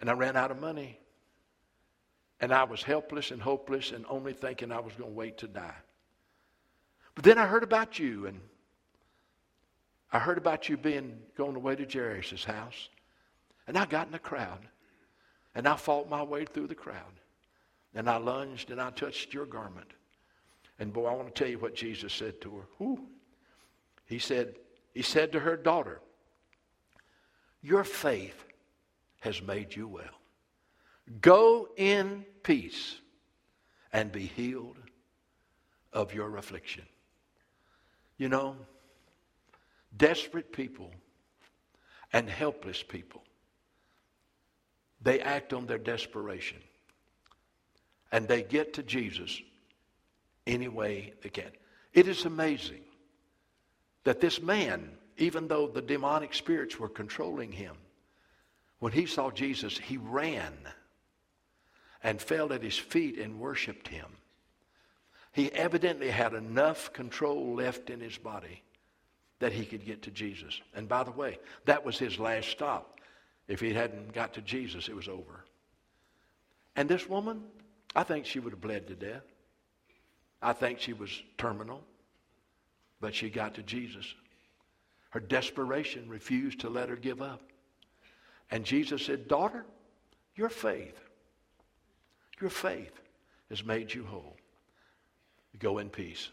and 0.00 0.10
I 0.10 0.14
ran 0.14 0.36
out 0.36 0.50
of 0.50 0.60
money. 0.60 0.98
And 2.40 2.52
I 2.52 2.64
was 2.64 2.82
helpless 2.82 3.30
and 3.30 3.40
hopeless 3.40 3.92
and 3.92 4.04
only 4.08 4.32
thinking 4.32 4.72
I 4.72 4.80
was 4.80 4.92
going 4.94 5.10
to 5.10 5.16
wait 5.16 5.38
to 5.38 5.46
die. 5.46 5.76
But 7.14 7.24
then 7.24 7.38
I 7.38 7.46
heard 7.46 7.62
about 7.62 8.00
you, 8.00 8.26
and 8.26 8.40
I 10.12 10.18
heard 10.18 10.38
about 10.38 10.68
you 10.68 10.76
being 10.76 11.20
going 11.36 11.54
away 11.54 11.76
to 11.76 11.86
Jairus' 11.86 12.44
house. 12.44 12.88
And 13.68 13.78
I 13.78 13.86
got 13.86 14.06
in 14.06 14.12
the 14.12 14.18
crowd. 14.18 14.66
And 15.54 15.68
I 15.68 15.76
fought 15.76 16.10
my 16.10 16.22
way 16.22 16.44
through 16.44 16.66
the 16.66 16.74
crowd. 16.74 17.20
And 17.94 18.08
I 18.08 18.16
lunged 18.16 18.70
and 18.70 18.80
I 18.80 18.90
touched 18.90 19.34
your 19.34 19.46
garment. 19.46 19.92
And 20.78 20.92
boy, 20.92 21.06
I 21.06 21.14
want 21.14 21.34
to 21.34 21.42
tell 21.42 21.50
you 21.50 21.58
what 21.58 21.74
Jesus 21.74 22.12
said 22.12 22.40
to 22.40 22.56
her. 22.56 22.96
He 24.06 24.18
said, 24.18 24.56
He 24.94 25.02
said 25.02 25.32
to 25.32 25.40
her 25.40 25.56
daughter, 25.56 26.00
Your 27.62 27.84
faith 27.84 28.44
has 29.20 29.40
made 29.42 29.76
you 29.76 29.86
well. 29.86 30.04
Go 31.20 31.68
in 31.76 32.24
peace 32.42 32.96
and 33.92 34.10
be 34.10 34.26
healed 34.26 34.76
of 35.92 36.14
your 36.14 36.36
affliction. 36.36 36.84
You 38.16 38.28
know, 38.28 38.56
desperate 39.96 40.52
people 40.52 40.90
and 42.12 42.28
helpless 42.28 42.82
people, 42.82 43.22
they 45.00 45.20
act 45.20 45.52
on 45.52 45.66
their 45.66 45.78
desperation. 45.78 46.58
And 48.12 48.28
they 48.28 48.42
get 48.42 48.74
to 48.74 48.82
Jesus 48.82 49.40
any 50.46 50.68
way 50.68 51.14
they 51.22 51.30
can. 51.30 51.50
It 51.92 52.06
is 52.06 52.24
amazing 52.24 52.82
that 54.04 54.20
this 54.20 54.40
man, 54.40 54.90
even 55.16 55.48
though 55.48 55.66
the 55.66 55.82
demonic 55.82 56.34
spirits 56.34 56.78
were 56.78 56.88
controlling 56.88 57.50
him, 57.50 57.76
when 58.78 58.92
he 58.92 59.06
saw 59.06 59.30
Jesus, 59.30 59.78
he 59.78 59.96
ran 59.96 60.52
and 62.02 62.20
fell 62.20 62.52
at 62.52 62.62
his 62.62 62.76
feet 62.76 63.18
and 63.18 63.38
worshiped 63.38 63.88
him. 63.88 64.06
He 65.32 65.50
evidently 65.52 66.10
had 66.10 66.34
enough 66.34 66.92
control 66.92 67.54
left 67.54 67.90
in 67.90 68.00
his 68.00 68.18
body 68.18 68.62
that 69.38 69.52
he 69.52 69.64
could 69.64 69.86
get 69.86 70.02
to 70.02 70.10
Jesus. 70.10 70.60
And 70.74 70.88
by 70.88 71.04
the 71.04 71.10
way, 71.10 71.38
that 71.64 71.84
was 71.84 71.98
his 71.98 72.18
last 72.18 72.48
stop. 72.48 73.00
If 73.48 73.60
he 73.60 73.72
hadn't 73.72 74.12
got 74.12 74.34
to 74.34 74.40
Jesus, 74.42 74.88
it 74.88 74.96
was 74.96 75.08
over. 75.08 75.44
And 76.76 76.88
this 76.88 77.08
woman, 77.08 77.42
I 77.94 78.02
think 78.02 78.26
she 78.26 78.40
would 78.40 78.52
have 78.52 78.60
bled 78.60 78.88
to 78.88 78.94
death. 78.94 79.24
I 80.40 80.52
think 80.52 80.80
she 80.80 80.92
was 80.92 81.22
terminal, 81.38 81.82
but 83.00 83.14
she 83.14 83.30
got 83.30 83.54
to 83.54 83.62
Jesus. 83.62 84.06
Her 85.10 85.20
desperation 85.20 86.08
refused 86.08 86.60
to 86.60 86.70
let 86.70 86.88
her 86.88 86.96
give 86.96 87.20
up. 87.22 87.42
And 88.50 88.64
Jesus 88.64 89.04
said, 89.04 89.28
Daughter, 89.28 89.64
your 90.34 90.48
faith 90.48 90.98
your 92.42 92.50
faith 92.50 93.00
has 93.48 93.64
made 93.64 93.94
you 93.94 94.04
whole. 94.04 94.36
Go 95.58 95.78
in 95.78 95.88
peace. 95.88 96.28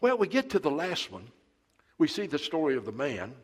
Well, 0.00 0.16
we 0.16 0.28
get 0.28 0.50
to 0.50 0.60
the 0.60 0.70
last 0.70 1.10
one. 1.10 1.28
We 1.98 2.06
see 2.06 2.26
the 2.26 2.38
story 2.38 2.76
of 2.76 2.86
the 2.86 2.92
man. 2.92 3.34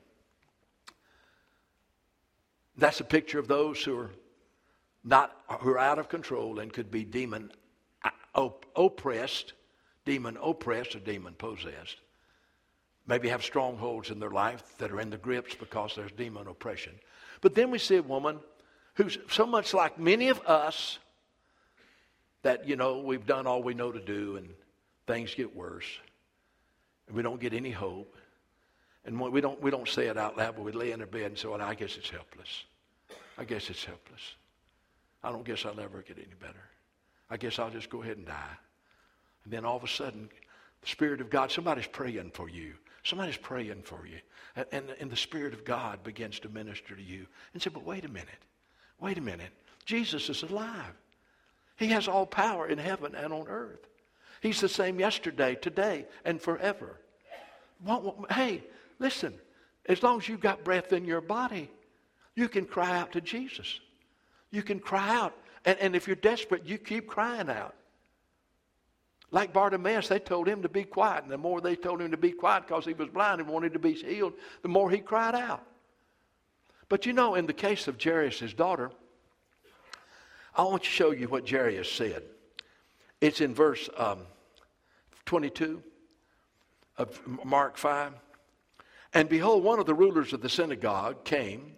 That's 2.77 3.01
a 3.01 3.05
picture 3.05 3.41
of 3.41 3.49
those 3.49 3.83
who 3.83 3.99
are 3.99 4.11
not 5.05 5.37
who 5.61 5.71
are 5.71 5.79
out 5.79 5.99
of 5.99 6.09
control 6.09 6.59
and 6.59 6.73
could 6.73 6.91
be 6.91 7.05
demon 7.05 7.51
uh, 8.35 8.49
oppressed, 8.77 9.53
demon 10.05 10.37
oppressed 10.43 10.95
or 10.95 11.01
demon 11.01 11.35
possessed. 11.35 11.97
Maybe 13.07 13.29
have 13.29 13.43
strongholds 13.43 14.11
in 14.11 14.21
their 14.21 14.31
life 14.31 14.63
that 14.79 14.91
are 14.91 15.01
in 15.01 15.11
the 15.11 15.17
grips 15.17 15.55
because 15.55 15.95
there's 15.95 16.13
demon 16.13 16.47
oppression. 16.47 16.93
But 17.41 17.55
then 17.55 17.71
we 17.71 17.79
see 17.79 17.97
a 17.97 18.03
woman 18.03 18.39
who's 18.95 19.17
so 19.31 19.47
much 19.47 19.73
like 19.73 19.99
many 19.99 20.29
of 20.29 20.41
us 20.41 20.99
that, 22.43 22.69
you 22.69 22.77
know, 22.77 22.99
we've 22.99 23.27
done 23.27 23.47
all 23.47 23.63
we 23.63 23.75
know 23.75 23.93
to 23.93 24.01
do 24.01 24.37
and 24.37 24.49
things 25.07 25.35
get 25.35 25.55
worse. 25.57 25.87
And 27.07 27.17
we 27.17 27.23
don't 27.23 27.41
get 27.41 27.55
any 27.55 27.71
hope. 27.71 28.15
And 29.05 29.19
we 29.19 29.41
don't, 29.41 29.61
we 29.63 29.71
don't 29.71 29.89
say 29.89 30.09
it 30.09 30.19
out 30.19 30.37
loud, 30.37 30.57
but 30.57 30.65
we 30.65 30.73
lay 30.73 30.93
in 30.93 31.01
our 31.01 31.07
bed 31.07 31.23
and 31.23 31.39
say, 31.39 31.49
well, 31.49 31.63
I 31.63 31.75
guess 31.75 31.97
it's 31.97 32.11
helpless. 32.11 32.65
I 33.39 33.45
guess 33.45 33.71
it's 33.71 33.85
helpless. 33.85 34.35
I 35.23 35.31
don't 35.31 35.45
guess 35.45 35.65
I'll 35.65 35.81
ever 35.81 36.03
get 36.03 36.19
any 36.19 36.35
better. 36.41 36.65
I 37.31 37.37
guess 37.37 37.59
I'll 37.59 37.71
just 37.71 37.91
go 37.91 38.03
ahead 38.03 38.17
and 38.17 38.27
die. 38.27 38.57
And 39.45 39.53
then 39.53 39.65
all 39.65 39.77
of 39.77 39.85
a 39.85 39.89
sudden, 39.89 40.29
the 40.81 40.89
Spirit 40.89 41.21
of 41.21 41.31
God, 41.31 41.51
somebody's 41.51 41.87
praying 41.87 42.31
for 42.33 42.49
you. 42.49 42.75
Somebody's 43.03 43.37
praying 43.37 43.83
for 43.83 44.07
you. 44.07 44.19
And, 44.57 44.67
and, 44.73 44.85
and 45.01 45.11
the 45.11 45.17
Spirit 45.17 45.55
of 45.55 45.65
God 45.65 46.03
begins 46.03 46.39
to 46.41 46.49
minister 46.49 46.95
to 46.95 47.03
you 47.03 47.27
and 47.53 47.63
say, 47.63 47.71
but 47.73 47.85
wait 47.85 48.05
a 48.05 48.09
minute. 48.09 48.29
Wait 49.01 49.19
a 49.19 49.23
minute. 49.23 49.51
Jesus 49.85 50.29
is 50.29 50.43
alive. 50.43 50.95
He 51.77 51.89
has 51.89 52.09
all 52.09 52.27
power 52.27 52.67
in 52.69 52.79
heaven 52.79 53.15
and 53.15 53.33
on 53.33 53.47
earth. 53.49 53.87
He's 54.41 54.61
the 54.61 54.69
same 54.69 55.01
yesterday, 55.01 55.55
today, 55.55 56.07
and 56.25 56.41
forever. 56.41 56.99
Hey, 58.31 58.63
listen, 58.99 59.35
as 59.87 60.03
long 60.03 60.19
as 60.19 60.29
you've 60.29 60.41
got 60.41 60.65
breath 60.65 60.93
in 60.93 61.05
your 61.05 61.21
body, 61.21 61.71
you 62.35 62.49
can 62.49 62.67
cry 62.67 62.99
out 62.99 63.13
to 63.13 63.21
Jesus. 63.21 63.81
You 64.51 64.63
can 64.63 64.81
cry 64.81 65.15
out. 65.15 65.35
And, 65.65 65.79
and 65.79 65.97
if 65.97 66.07
you're 66.07 66.17
desperate, 66.17 66.67
you 66.67 66.79
keep 66.79 67.07
crying 67.07 67.49
out. 67.49 67.75
Like 69.31 69.53
Bartimaeus, 69.53 70.09
they 70.09 70.19
told 70.19 70.49
him 70.49 70.63
to 70.63 70.69
be 70.69 70.85
quiet. 70.85 71.25
And 71.25 71.33
the 71.33 71.39
more 71.39 71.61
they 71.61 71.77
told 71.77 72.01
him 72.01 72.11
to 72.11 72.17
be 72.17 72.33
quiet 72.33 72.67
because 72.67 72.85
he 72.85 72.95
was 72.95 73.09
blind 73.09 73.41
and 73.41 73.49
wanted 73.51 73.75
to 73.75 73.79
be 73.79 73.93
healed, 73.93 74.33
the 74.63 74.69
more 74.69 74.91
he 74.91 74.99
cried 74.99 75.35
out. 75.35 75.67
But 76.89 77.05
you 77.05 77.13
know, 77.13 77.35
in 77.35 77.47
the 77.47 77.53
case 77.53 77.89
of 77.89 78.03
Jairus' 78.03 78.55
daughter, 78.55 78.91
I 80.55 80.63
want 80.63 80.83
to 80.83 80.89
show 80.89 81.11
you 81.11 81.29
what 81.29 81.49
Jairus 81.49 81.91
said. 81.93 82.23
It's 83.21 83.41
in 83.41 83.55
verse 83.55 83.91
um, 83.97 84.21
22 85.27 85.83
of 86.97 87.21
Mark 87.45 87.77
5. 87.77 88.13
And 89.15 89.29
behold, 89.29 89.63
one 89.63 89.79
of 89.79 89.87
the 89.87 89.95
rulers 89.95 90.33
of 90.33 90.41
the 90.41 90.49
synagogue 90.49 91.25
came. 91.25 91.75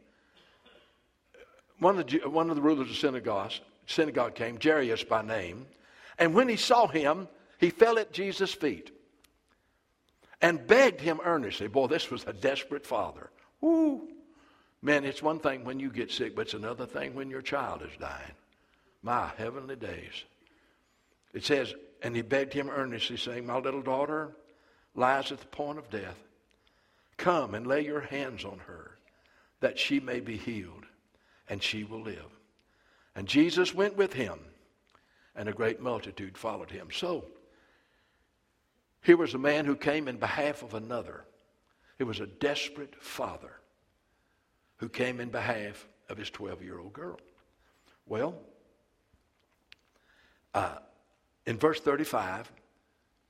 One 1.81 1.99
of 1.99 2.07
the, 2.07 2.19
one 2.29 2.51
of 2.51 2.57
the 2.57 2.63
rulers 2.63 2.83
of 2.83 2.89
the 2.89 2.95
synagogue, 2.95 3.53
synagogue 3.87 4.35
came, 4.35 4.59
Jairus 4.63 5.03
by 5.03 5.23
name. 5.23 5.67
And 6.19 6.35
when 6.35 6.49
he 6.49 6.57
saw 6.57 6.87
him, 6.87 7.27
he 7.59 7.71
fell 7.71 7.99
at 7.99 8.13
Jesus' 8.13 8.55
feet 8.55 8.93
and 10.41 10.67
begged 10.67 11.01
him 11.01 11.21
earnestly. 11.25 11.69
Boy, 11.69 11.89
this 11.89 12.11
was 12.11 12.25
a 12.27 12.33
desperate 12.33 12.87
father. 12.87 13.31
Woo! 13.61 14.09
Man, 14.83 15.05
it's 15.05 15.23
one 15.23 15.41
thing 15.41 15.65
when 15.65 15.79
you 15.79 15.91
get 15.91 16.11
sick, 16.11 16.35
but 16.35 16.43
it's 16.43 16.55
another 16.55 16.87
thing 16.87 17.15
when 17.15 17.29
your 17.29 17.43
child 17.43 17.83
is 17.83 17.97
dying. 17.99 18.33
My 19.03 19.31
heavenly 19.37 19.77
days. 19.77 20.25
It 21.35 21.45
says, 21.45 21.75
and 22.03 22.17
he 22.17 22.23
begged 22.23 22.53
him 22.53 22.71
earnestly, 22.71 23.17
saying, 23.17 23.47
My 23.47 23.59
little 23.59 23.83
daughter 23.83 24.31
lies 24.95 25.33
at 25.33 25.41
the 25.41 25.47
point 25.47 25.79
of 25.79 25.91
death. 25.91 26.17
Come 27.17 27.55
and 27.55 27.67
lay 27.67 27.85
your 27.85 28.01
hands 28.01 28.45
on 28.45 28.59
her, 28.67 28.97
that 29.61 29.79
she 29.79 30.01
may 30.01 30.21
be 30.21 30.39
healed, 30.39 30.80
and 31.51 31.63
she 31.63 31.85
will 31.85 32.01
live. 32.01 32.39
And 33.15 33.29
Jesus 33.29 33.75
went 33.75 33.97
with 33.97 34.15
him, 34.15 34.39
and 35.37 35.49
a 35.49 35.53
great 35.53 35.81
multitude 35.81 36.39
followed 36.39 36.71
him. 36.71 36.89
So, 36.93 37.27
here 39.03 39.17
was 39.17 39.35
a 39.35 39.39
man 39.39 39.65
who 39.67 39.77
came 39.77 40.09
in 40.09 40.17
behalf 40.17 40.63
of 40.63 40.75
another. 40.75 41.25
It 41.99 42.05
was 42.05 42.21
a 42.21 42.27
desperate 42.27 42.95
father 43.03 43.53
who 44.77 44.89
came 44.89 45.21
in 45.21 45.29
behalf 45.29 45.87
of 46.09 46.17
his 46.17 46.31
12 46.31 46.63
year 46.63 46.79
old 46.79 46.93
girl. 46.93 47.19
Well, 48.07 48.37
uh, 50.55 50.77
in 51.47 51.59
verse 51.59 51.81
35, 51.81 52.51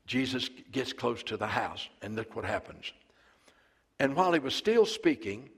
Jesus 0.06 0.50
gets 0.72 0.92
close 0.92 1.22
to 1.24 1.36
the 1.36 1.46
house, 1.46 1.88
and 2.02 2.16
look 2.16 2.36
what 2.36 2.44
happens. 2.44 2.92
And 3.98 4.14
while 4.16 4.32
he 4.32 4.38
was 4.40 4.54
still 4.54 4.86
speaking, 4.86 5.48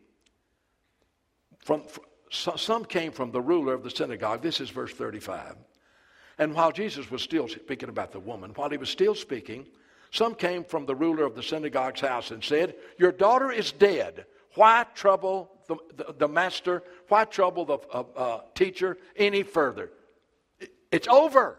from, 1.64 1.84
some 2.32 2.84
came 2.86 3.12
from 3.12 3.30
the 3.30 3.40
ruler 3.42 3.74
of 3.74 3.82
the 3.82 3.90
synagogue. 3.90 4.40
This 4.40 4.60
is 4.60 4.70
verse 4.70 4.92
35. 4.92 5.54
And 6.38 6.54
while 6.54 6.72
Jesus 6.72 7.10
was 7.10 7.20
still 7.20 7.46
speaking 7.46 7.90
about 7.90 8.10
the 8.10 8.20
woman, 8.20 8.52
while 8.54 8.70
he 8.70 8.78
was 8.78 8.88
still 8.88 9.14
speaking, 9.14 9.66
some 10.10 10.34
came 10.34 10.64
from 10.64 10.86
the 10.86 10.94
ruler 10.94 11.24
of 11.24 11.34
the 11.34 11.42
synagogue's 11.42 12.00
house 12.00 12.30
and 12.30 12.42
said, 12.42 12.74
Your 12.98 13.12
daughter 13.12 13.52
is 13.52 13.72
dead. 13.72 14.24
Why 14.54 14.86
trouble 14.94 15.50
the, 15.68 15.76
the, 15.94 16.14
the 16.18 16.28
master? 16.28 16.82
Why 17.08 17.26
trouble 17.26 17.66
the 17.66 17.78
uh, 17.92 18.04
uh, 18.16 18.40
teacher 18.54 18.96
any 19.14 19.42
further? 19.42 19.90
It's 20.90 21.08
over. 21.08 21.58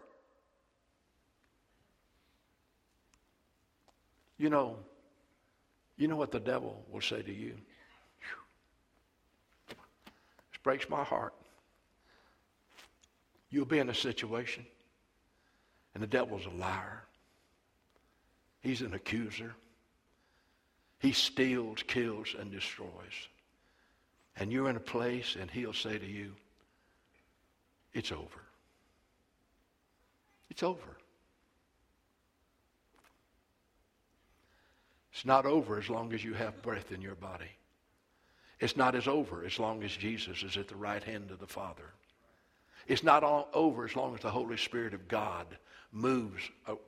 You 4.38 4.50
know, 4.50 4.78
you 5.96 6.08
know 6.08 6.16
what 6.16 6.32
the 6.32 6.40
devil 6.40 6.84
will 6.90 7.00
say 7.00 7.22
to 7.22 7.32
you? 7.32 7.54
Breaks 10.64 10.88
my 10.88 11.04
heart. 11.04 11.34
You'll 13.50 13.66
be 13.66 13.78
in 13.78 13.88
a 13.88 13.94
situation, 13.94 14.66
and 15.94 16.02
the 16.02 16.08
devil's 16.08 16.46
a 16.46 16.50
liar. 16.50 17.04
He's 18.62 18.80
an 18.80 18.94
accuser. 18.94 19.54
He 20.98 21.12
steals, 21.12 21.84
kills, 21.86 22.34
and 22.36 22.50
destroys. 22.50 22.88
And 24.36 24.50
you're 24.50 24.70
in 24.70 24.76
a 24.76 24.80
place, 24.80 25.36
and 25.38 25.50
he'll 25.50 25.74
say 25.74 25.98
to 25.98 26.06
you, 26.06 26.32
It's 27.92 28.10
over. 28.10 28.40
It's 30.50 30.62
over. 30.62 30.96
It's 35.12 35.24
not 35.24 35.46
over 35.46 35.78
as 35.78 35.88
long 35.88 36.12
as 36.12 36.24
you 36.24 36.34
have 36.34 36.62
breath 36.62 36.90
in 36.90 37.00
your 37.00 37.14
body. 37.14 37.52
It's 38.64 38.78
not 38.78 38.94
as 38.94 39.06
over 39.06 39.44
as 39.44 39.58
long 39.58 39.82
as 39.82 39.94
Jesus 39.94 40.42
is 40.42 40.56
at 40.56 40.68
the 40.68 40.74
right 40.74 41.04
hand 41.04 41.30
of 41.30 41.38
the 41.38 41.46
Father. 41.46 41.84
It's 42.86 43.02
not 43.02 43.22
all 43.22 43.50
over 43.52 43.84
as 43.84 43.94
long 43.94 44.14
as 44.14 44.22
the 44.22 44.30
Holy 44.30 44.56
Spirit 44.56 44.94
of 44.94 45.06
God 45.06 45.46
moves 45.92 46.42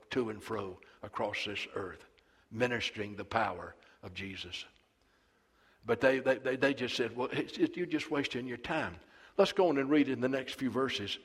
to 0.09 0.31
and 0.31 0.41
fro 0.41 0.79
across 1.03 1.45
this 1.45 1.67
earth, 1.75 2.03
ministering 2.51 3.15
the 3.15 3.23
power 3.23 3.75
of 4.01 4.15
Jesus. 4.15 4.65
But 5.85 6.01
they, 6.01 6.17
they, 6.17 6.55
they 6.55 6.73
just 6.73 6.95
said, 6.95 7.15
well, 7.15 7.29
it, 7.31 7.77
you're 7.77 7.85
just 7.85 8.09
wasting 8.09 8.47
your 8.47 8.57
time. 8.57 8.95
Let's 9.37 9.51
go 9.51 9.69
on 9.69 9.77
and 9.77 9.87
read 9.87 10.09
in 10.09 10.19
the 10.19 10.27
next 10.27 10.55
few 10.55 10.71
verses. 10.71 11.19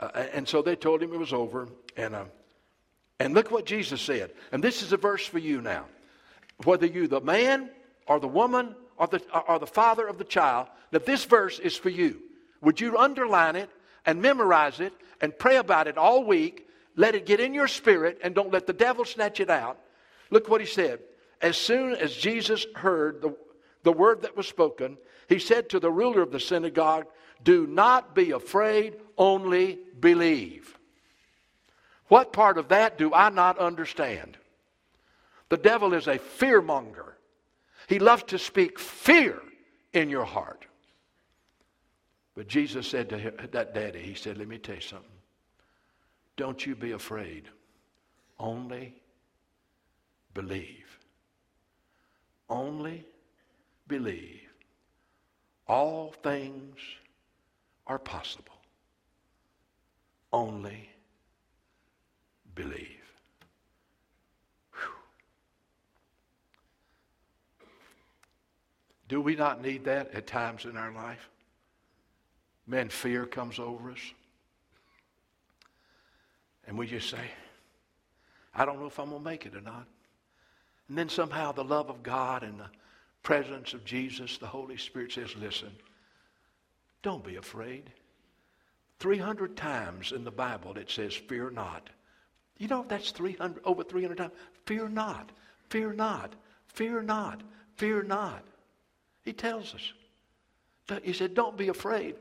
Uh, 0.00 0.08
and 0.32 0.48
so 0.48 0.62
they 0.62 0.74
told 0.74 1.00
him 1.00 1.12
it 1.12 1.18
was 1.18 1.32
over. 1.32 1.68
And, 1.96 2.16
uh, 2.16 2.24
and 3.20 3.34
look 3.34 3.52
what 3.52 3.66
Jesus 3.66 4.00
said. 4.02 4.32
And 4.50 4.64
this 4.64 4.82
is 4.82 4.92
a 4.92 4.96
verse 4.96 5.24
for 5.24 5.38
you 5.38 5.60
now 5.60 5.84
whether 6.64 6.86
you 6.86 7.06
the 7.06 7.20
man 7.20 7.70
or 8.08 8.18
the 8.18 8.26
woman 8.26 8.74
or 8.98 9.06
the, 9.06 9.22
or 9.48 9.58
the 9.58 9.66
father 9.66 10.06
of 10.06 10.18
the 10.18 10.24
child, 10.24 10.66
that 10.90 11.06
this 11.06 11.24
verse 11.24 11.58
is 11.58 11.76
for 11.76 11.88
you. 11.88 12.22
Would 12.62 12.80
you 12.80 12.96
underline 12.96 13.56
it 13.56 13.70
and 14.04 14.22
memorize 14.22 14.80
it 14.80 14.92
and 15.20 15.38
pray 15.38 15.56
about 15.56 15.88
it 15.88 15.98
all 15.98 16.24
week? 16.24 16.68
Let 16.96 17.14
it 17.14 17.26
get 17.26 17.40
in 17.40 17.54
your 17.54 17.68
spirit 17.68 18.18
and 18.22 18.34
don't 18.34 18.52
let 18.52 18.66
the 18.66 18.72
devil 18.72 19.04
snatch 19.04 19.40
it 19.40 19.50
out. 19.50 19.78
Look 20.30 20.48
what 20.48 20.60
he 20.60 20.66
said. 20.66 21.00
As 21.42 21.56
soon 21.56 21.94
as 21.94 22.14
Jesus 22.14 22.66
heard 22.74 23.20
the, 23.20 23.36
the 23.82 23.92
word 23.92 24.22
that 24.22 24.36
was 24.36 24.48
spoken, 24.48 24.96
he 25.28 25.38
said 25.38 25.68
to 25.70 25.80
the 25.80 25.90
ruler 25.90 26.22
of 26.22 26.32
the 26.32 26.40
synagogue, 26.40 27.06
Do 27.42 27.66
not 27.66 28.14
be 28.14 28.30
afraid, 28.30 28.96
only 29.18 29.78
believe. 30.00 30.76
What 32.08 32.32
part 32.32 32.56
of 32.56 32.68
that 32.68 32.98
do 32.98 33.12
I 33.12 33.30
not 33.30 33.58
understand? 33.58 34.38
The 35.48 35.56
devil 35.56 35.92
is 35.94 36.06
a 36.06 36.18
fearmonger. 36.18 37.12
He 37.86 37.98
loves 37.98 38.24
to 38.24 38.38
speak 38.38 38.78
fear 38.78 39.40
in 39.92 40.10
your 40.10 40.24
heart. 40.24 40.66
But 42.34 42.48
Jesus 42.48 42.86
said 42.86 43.08
to 43.10 43.32
that 43.52 43.74
daddy, 43.74 44.00
He 44.00 44.14
said, 44.14 44.38
Let 44.38 44.48
me 44.48 44.58
tell 44.58 44.74
you 44.74 44.80
something. 44.80 45.10
Don't 46.36 46.66
you 46.66 46.74
be 46.74 46.92
afraid. 46.92 47.48
Only 48.38 48.94
believe. 50.34 50.98
Only 52.50 53.06
believe. 53.88 54.42
All 55.66 56.12
things 56.22 56.76
are 57.86 57.98
possible. 57.98 58.52
Only 60.32 60.90
believe. 62.54 63.05
Do 69.08 69.20
we 69.20 69.36
not 69.36 69.62
need 69.62 69.84
that 69.84 70.12
at 70.14 70.26
times 70.26 70.64
in 70.64 70.76
our 70.76 70.92
life? 70.92 71.28
Man, 72.66 72.88
fear 72.88 73.26
comes 73.26 73.58
over 73.58 73.92
us. 73.92 73.98
And 76.66 76.76
we 76.76 76.86
just 76.86 77.08
say, 77.08 77.30
I 78.54 78.64
don't 78.64 78.80
know 78.80 78.86
if 78.86 78.98
I'm 78.98 79.10
going 79.10 79.22
to 79.22 79.24
make 79.24 79.46
it 79.46 79.54
or 79.54 79.60
not. 79.60 79.86
And 80.88 80.98
then 80.98 81.08
somehow 81.08 81.52
the 81.52 81.64
love 81.64 81.90
of 81.90 82.02
God 82.02 82.42
and 82.42 82.58
the 82.58 82.70
presence 83.22 83.74
of 83.74 83.84
Jesus, 83.84 84.38
the 84.38 84.46
Holy 84.46 84.76
Spirit 84.76 85.12
says, 85.12 85.34
listen, 85.36 85.70
don't 87.02 87.24
be 87.24 87.36
afraid. 87.36 87.90
300 88.98 89.56
times 89.56 90.12
in 90.12 90.24
the 90.24 90.30
Bible 90.30 90.76
it 90.76 90.90
says, 90.90 91.14
fear 91.14 91.50
not. 91.50 91.90
You 92.58 92.68
know, 92.68 92.84
that's 92.88 93.10
300, 93.10 93.62
over 93.64 93.84
300 93.84 94.16
times. 94.16 94.32
Fear 94.64 94.88
not, 94.88 95.30
fear 95.68 95.92
not, 95.92 96.32
fear 96.68 97.02
not, 97.02 97.42
fear 97.76 98.02
not. 98.02 98.42
He 99.26 99.32
tells 99.32 99.74
us. 99.74 99.92
He 101.02 101.12
said, 101.12 101.34
Don't 101.34 101.58
be 101.58 101.68
afraid. 101.68 102.14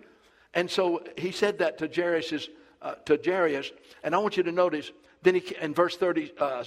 And 0.56 0.70
so 0.70 1.04
he 1.18 1.32
said 1.32 1.60
that 1.60 1.78
to 1.78 1.88
Jairus, 1.88 2.50
uh, 2.82 2.96
to 3.06 3.20
Jairus, 3.24 3.72
and 4.04 4.16
I 4.16 4.18
want 4.18 4.38
you 4.38 4.44
to 4.44 4.52
notice, 4.52 4.92
then 5.22 5.36
he, 5.36 5.56
in 5.62 5.74
verse 5.74 5.96
38, 5.96 6.34
uh, 6.40 6.64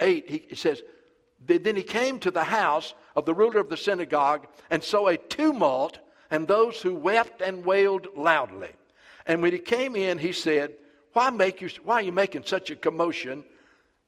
he, 0.00 0.46
says, 0.54 0.82
Then 1.46 1.76
he 1.76 1.82
came 1.82 2.18
to 2.20 2.30
the 2.30 2.44
house 2.44 2.94
of 3.14 3.26
the 3.26 3.34
ruler 3.34 3.60
of 3.60 3.68
the 3.68 3.76
synagogue 3.76 4.46
and 4.70 4.82
saw 4.82 5.08
a 5.08 5.18
tumult 5.18 5.98
and 6.30 6.48
those 6.48 6.80
who 6.80 6.94
wept 6.94 7.42
and 7.42 7.64
wailed 7.64 8.08
loudly. 8.16 8.70
And 9.26 9.42
when 9.42 9.52
he 9.52 9.58
came 9.58 9.96
in, 9.96 10.16
he 10.16 10.32
said, 10.32 10.74
Why, 11.12 11.28
make 11.28 11.60
you, 11.60 11.68
why 11.84 11.96
are 11.96 12.02
you 12.02 12.12
making 12.12 12.44
such 12.46 12.70
a 12.70 12.76
commotion? 12.76 13.44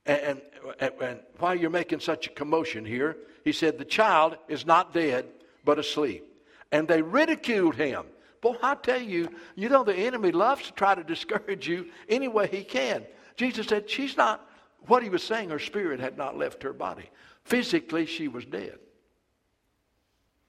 And, 0.07 0.41
and, 0.81 0.93
and 1.03 1.21
why 1.39 1.51
are 1.51 1.57
you 1.57 1.69
making 1.69 2.01
such 2.01 2.29
a 2.29 2.31
commotion 2.31 2.87
here? 2.87 3.19
He 3.45 3.53
said, 3.53 3.77
The 3.77 3.85
child 3.85 4.39
is 4.49 4.65
not 4.65 4.95
dead, 4.95 5.27
but 5.67 5.79
asleep. 5.79 6.25
And 6.73 6.89
they 6.89 7.03
ridiculed 7.03 7.75
him. 7.75 8.07
Boy, 8.41 8.57
I 8.63 8.77
tell 8.77 9.03
you, 9.03 9.29
you 9.57 9.69
know, 9.69 9.85
the 9.85 9.95
enemy 9.95 10.33
loves 10.33 10.67
to 10.69 10.73
try 10.73 10.95
to 10.95 11.05
discourage 11.05 11.69
you 11.69 11.89
any 12.09 12.29
way 12.29 12.47
he 12.47 12.65
can. 12.65 13.05
Jesus 13.37 13.67
said, 13.67 13.91
She's 13.91 14.17
not, 14.17 14.49
what 14.87 15.03
he 15.03 15.11
was 15.11 15.23
saying, 15.23 15.51
her 15.51 15.59
spirit 15.59 16.01
had 16.01 16.17
not 16.17 16.39
left 16.39 16.63
her 16.63 16.73
body. 16.73 17.11
Physically, 17.45 18.07
she 18.07 18.29
was 18.29 18.47
dead. 18.47 18.79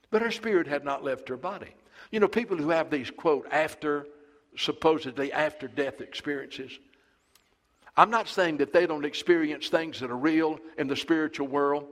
But 0.10 0.22
her 0.22 0.32
spirit 0.32 0.68
had 0.68 0.86
not 0.86 1.04
left 1.04 1.28
her 1.28 1.38
body. 1.38 1.74
You 2.12 2.20
know, 2.20 2.28
people 2.28 2.56
who 2.56 2.70
have 2.70 2.90
these, 2.90 3.12
quote, 3.12 3.48
after, 3.52 4.08
supposedly 4.56 5.34
after 5.34 5.68
death 5.68 6.00
experiences, 6.00 6.72
I'm 7.98 8.12
not 8.12 8.28
saying 8.28 8.58
that 8.58 8.72
they 8.72 8.86
don't 8.86 9.06
experience 9.06 9.70
things 9.70 10.00
that 10.00 10.12
are 10.12 10.18
real 10.18 10.60
in 10.78 10.88
the 10.88 10.96
spiritual 10.96 11.48
world, 11.48 11.88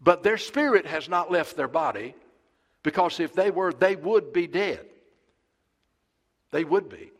but 0.00 0.22
their 0.22 0.38
spirit 0.38 0.86
has 0.86 1.08
not 1.08 1.30
left 1.30 1.56
their 1.56 1.68
body 1.68 2.14
because 2.84 3.18
if 3.18 3.32
they 3.32 3.50
were, 3.50 3.72
they 3.72 3.96
would 3.96 4.32
be 4.32 4.46
dead. 4.46 4.86
They 6.52 6.62
would 6.62 6.88
be. 6.88 7.10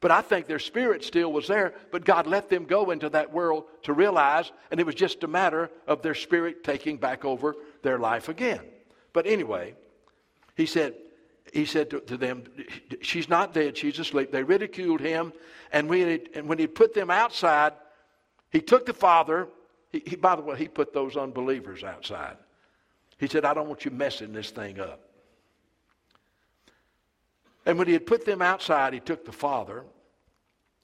But 0.00 0.12
I 0.12 0.20
think 0.20 0.46
their 0.46 0.58
spirit 0.58 1.02
still 1.02 1.32
was 1.32 1.48
there, 1.48 1.74
but 1.90 2.04
God 2.04 2.26
let 2.26 2.48
them 2.48 2.64
go 2.64 2.90
into 2.90 3.08
that 3.10 3.32
world 3.32 3.64
to 3.84 3.92
realize, 3.92 4.52
and 4.70 4.78
it 4.78 4.86
was 4.86 4.94
just 4.94 5.24
a 5.24 5.28
matter 5.28 5.70
of 5.86 6.02
their 6.02 6.14
spirit 6.14 6.62
taking 6.62 6.96
back 6.96 7.24
over 7.24 7.56
their 7.82 7.98
life 7.98 8.28
again. 8.28 8.60
But 9.12 9.26
anyway, 9.26 9.74
he 10.56 10.66
said, 10.66 10.94
he 11.52 11.64
said 11.64 11.90
to, 11.90 12.00
to, 12.00 12.16
them, 12.16 12.44
She's 13.00 13.28
not 13.28 13.54
dead, 13.54 13.76
she's 13.76 13.98
asleep. 13.98 14.32
They 14.32 14.42
ridiculed 14.42 15.00
him. 15.00 15.32
And 15.72 15.88
when 15.88 16.08
he, 16.08 16.20
and 16.34 16.48
when 16.48 16.58
he 16.58 16.66
put 16.66 16.94
them 16.94 17.10
outside, 17.10 17.72
he 18.50 18.60
took 18.60 18.86
the 18.86 18.94
father. 18.94 19.48
He, 19.90 20.02
he, 20.04 20.16
by 20.16 20.36
the 20.36 20.42
way, 20.42 20.58
he 20.58 20.68
put 20.68 20.92
those 20.92 21.16
unbelievers 21.16 21.84
outside. 21.84 22.36
He 23.22 23.28
said, 23.28 23.44
I 23.44 23.54
don't 23.54 23.68
want 23.68 23.84
you 23.84 23.92
messing 23.92 24.32
this 24.32 24.50
thing 24.50 24.80
up. 24.80 25.00
And 27.64 27.78
when 27.78 27.86
he 27.86 27.92
had 27.92 28.04
put 28.04 28.24
them 28.24 28.42
outside, 28.42 28.94
he 28.94 28.98
took 28.98 29.24
the 29.24 29.30
father 29.30 29.84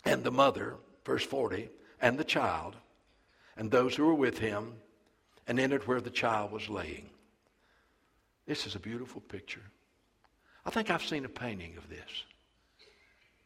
and 0.05 0.23
the 0.23 0.31
mother, 0.31 0.77
verse 1.05 1.25
40, 1.25 1.69
and 2.01 2.17
the 2.17 2.23
child, 2.23 2.77
and 3.57 3.69
those 3.69 3.97
who 3.97 4.07
were 4.07 4.15
with 4.15 4.39
him, 4.39 4.75
and 5.49 5.59
entered 5.59 5.89
where 5.89 6.01
the 6.01 6.11
child 6.11 6.53
was 6.53 6.69
laying. 6.69 7.11
This 8.47 8.69
is 8.69 8.77
a 8.77 8.79
beautiful 8.79 9.21
picture. 9.23 9.65
I 10.65 10.71
think 10.71 10.93
I've 10.93 11.03
seen 11.03 11.25
a 11.25 11.29
painting 11.29 11.77
of 11.77 11.89
this. 11.89 12.25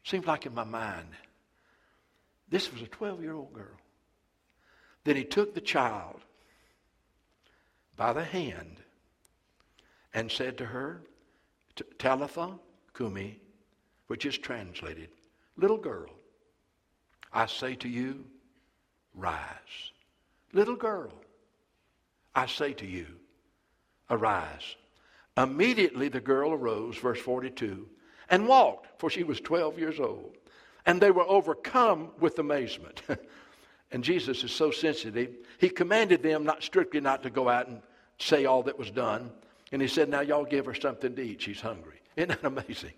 Seems 0.05 0.26
like 0.26 0.45
in 0.45 0.55
my 0.55 0.64
mind. 0.64 1.09
This 2.51 2.70
was 2.70 2.82
a 2.82 2.88
12 2.88 3.22
year 3.22 3.32
old 3.32 3.55
girl. 3.55 3.80
Then 5.05 5.16
he 5.16 5.24
took 5.24 5.55
the 5.55 5.62
child 5.62 6.20
by 8.03 8.13
the 8.13 8.25
hand 8.25 8.79
and 10.13 10.29
said 10.29 10.59
to 10.59 10.67
her, 10.67 11.03
Talitha 12.01 12.59
Kumi, 12.97 13.39
which 14.09 14.27
is 14.27 14.37
translated, 14.37 15.09
little 15.57 15.79
girl, 15.79 16.11
I 17.33 17.47
say 17.47 17.77
to 17.77 17.89
you, 17.89 18.25
rise. 19.15 19.93
Little 20.53 20.75
girl, 20.75 21.13
I 22.35 22.47
say 22.47 22.73
to 22.73 22.87
you, 22.87 23.07
arise. 24.11 24.75
Immediately 25.37 26.09
the 26.09 26.21
girl 26.21 26.51
arose, 26.51 26.97
verse 26.97 27.21
42, 27.21 27.89
and 28.31 28.49
walked, 28.49 28.99
for 28.99 29.11
she 29.11 29.23
was 29.23 29.39
12 29.39 29.79
years 29.79 30.01
old. 30.01 30.35
And 30.87 31.01
they 31.01 31.13
were 31.13 31.29
overcome 31.29 32.11
with 32.19 32.41
amazement. 32.41 33.03
and 33.93 34.03
Jesus 34.03 34.43
is 34.43 34.51
so 34.51 34.73
sensitive, 34.73 35.37
he 35.59 35.69
commanded 35.69 36.25
them 36.25 36.43
not 36.43 36.65
strictly 36.65 37.01
not 37.01 37.23
to 37.23 37.31
go 37.31 37.49
out 37.49 37.69
and 37.69 37.81
say 38.23 38.45
all 38.45 38.62
that 38.64 38.79
was 38.79 38.91
done. 38.91 39.31
And 39.73 39.83
he 39.83 39.89
said, 39.89 40.09
Now 40.09 40.20
y'all 40.20 40.45
give 40.45 40.66
her 40.66 40.75
something 40.75 41.14
to 41.16 41.23
eat. 41.23 41.43
She's 41.43 41.61
hungry. 41.61 42.01
Isn't 42.16 42.29
that 42.29 42.45
amazing? 42.45 42.93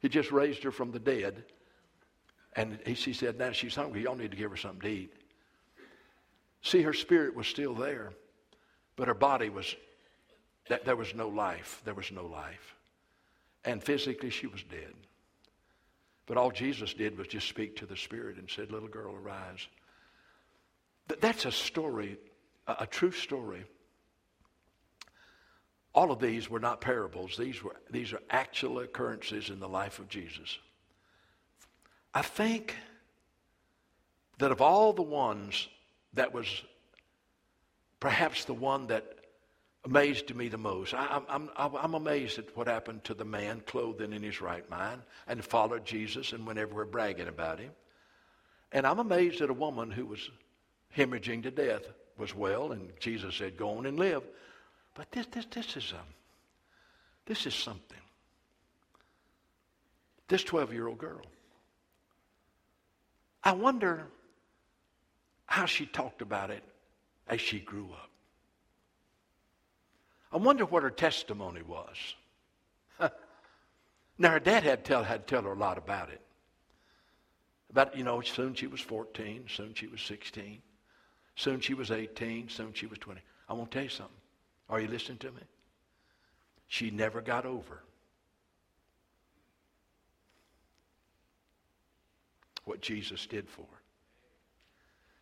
He 0.00 0.08
just 0.08 0.30
raised 0.30 0.62
her 0.64 0.70
from 0.70 0.92
the 0.92 0.98
dead. 0.98 1.44
And 2.56 2.78
he, 2.84 2.94
she 2.94 3.12
said, 3.12 3.38
Now 3.38 3.52
she's 3.52 3.74
hungry. 3.74 4.02
Y'all 4.02 4.16
need 4.16 4.30
to 4.32 4.36
give 4.36 4.50
her 4.50 4.56
something 4.56 4.80
to 4.80 4.88
eat. 4.88 5.14
See, 6.62 6.82
her 6.82 6.92
spirit 6.92 7.34
was 7.34 7.46
still 7.46 7.74
there, 7.74 8.12
but 8.96 9.08
her 9.08 9.14
body 9.14 9.48
was, 9.48 9.74
that 10.68 10.84
there 10.84 10.96
was 10.96 11.14
no 11.14 11.28
life. 11.28 11.80
There 11.84 11.94
was 11.94 12.12
no 12.12 12.26
life. 12.26 12.76
And 13.64 13.82
physically, 13.82 14.30
she 14.30 14.46
was 14.46 14.62
dead. 14.64 14.92
But 16.26 16.36
all 16.36 16.50
Jesus 16.50 16.92
did 16.92 17.16
was 17.16 17.28
just 17.28 17.48
speak 17.48 17.76
to 17.76 17.86
the 17.86 17.96
spirit 17.96 18.36
and 18.36 18.48
said, 18.48 18.70
Little 18.70 18.88
girl, 18.88 19.14
arise. 19.14 19.66
That's 21.20 21.44
a 21.44 21.52
story, 21.52 22.18
a 22.66 22.86
true 22.86 23.10
story 23.10 23.64
all 25.94 26.12
of 26.12 26.20
these 26.20 26.48
were 26.48 26.60
not 26.60 26.80
parables. 26.80 27.36
These, 27.36 27.62
were, 27.62 27.76
these 27.90 28.12
are 28.12 28.20
actual 28.30 28.80
occurrences 28.80 29.50
in 29.50 29.58
the 29.58 29.68
life 29.68 29.98
of 29.98 30.08
Jesus. 30.08 30.58
I 32.14 32.22
think 32.22 32.76
that 34.38 34.52
of 34.52 34.60
all 34.60 34.92
the 34.92 35.02
ones 35.02 35.68
that 36.14 36.32
was 36.32 36.62
perhaps 37.98 38.44
the 38.44 38.54
one 38.54 38.86
that 38.88 39.04
amazed 39.84 40.34
me 40.34 40.48
the 40.48 40.58
most. 40.58 40.94
I, 40.94 41.22
am 41.28 41.50
I'm, 41.56 41.76
I'm 41.76 41.94
amazed 41.94 42.38
at 42.38 42.56
what 42.56 42.66
happened 42.66 43.04
to 43.04 43.14
the 43.14 43.24
man 43.24 43.62
clothed 43.66 44.00
in 44.00 44.22
his 44.22 44.40
right 44.40 44.68
mind 44.68 45.02
and 45.26 45.44
followed 45.44 45.84
Jesus 45.84 46.32
and 46.32 46.46
went 46.46 46.58
everywhere 46.58 46.84
bragging 46.84 47.28
about 47.28 47.58
him. 47.58 47.70
And 48.72 48.86
I'm 48.86 48.98
amazed 48.98 49.40
at 49.40 49.50
a 49.50 49.54
woman 49.54 49.90
who 49.90 50.06
was 50.06 50.30
hemorrhaging 50.96 51.42
to 51.44 51.50
death 51.50 51.82
was 52.18 52.34
well, 52.34 52.72
and 52.72 52.90
Jesus 53.00 53.34
said, 53.34 53.56
Go 53.56 53.78
on 53.78 53.86
and 53.86 53.98
live. 53.98 54.22
But 54.94 55.10
this, 55.12 55.26
this, 55.26 55.46
this 55.46 55.76
is 55.76 55.92
um, 55.92 56.06
this 57.26 57.46
is 57.46 57.54
something. 57.54 57.98
This 60.28 60.44
12-year-old 60.44 60.98
girl. 60.98 61.22
I 63.42 63.52
wonder 63.52 64.06
how 65.46 65.66
she 65.66 65.86
talked 65.86 66.22
about 66.22 66.50
it 66.50 66.62
as 67.26 67.40
she 67.40 67.58
grew 67.58 67.88
up. 67.92 68.10
I 70.32 70.36
wonder 70.36 70.64
what 70.64 70.82
her 70.82 70.90
testimony 70.90 71.62
was. 71.62 72.14
now, 74.18 74.30
her 74.30 74.40
dad 74.40 74.62
had 74.62 74.84
to 74.84 74.88
tell, 74.88 75.02
had 75.02 75.26
to 75.26 75.34
tell 75.34 75.42
her 75.42 75.52
a 75.52 75.58
lot 75.58 75.78
about 75.78 76.10
it. 76.10 76.20
About, 77.70 77.96
you 77.96 78.04
know, 78.04 78.20
soon 78.20 78.54
she 78.54 78.66
was 78.66 78.80
14, 78.80 79.46
soon 79.48 79.74
she 79.74 79.86
was 79.86 80.00
16, 80.02 80.60
soon 81.36 81.60
she 81.60 81.74
was 81.74 81.90
18, 81.90 82.48
soon 82.48 82.72
she 82.72 82.86
was 82.86 82.98
20. 82.98 83.20
I 83.48 83.52
want 83.52 83.70
to 83.70 83.74
tell 83.76 83.84
you 83.84 83.88
something. 83.88 84.19
Are 84.70 84.80
you 84.80 84.88
listening 84.88 85.18
to 85.18 85.32
me? 85.32 85.42
She 86.68 86.90
never 86.90 87.20
got 87.20 87.44
over 87.44 87.82
what 92.64 92.80
Jesus 92.80 93.26
did 93.26 93.48
for 93.48 93.62
her. 93.62 93.82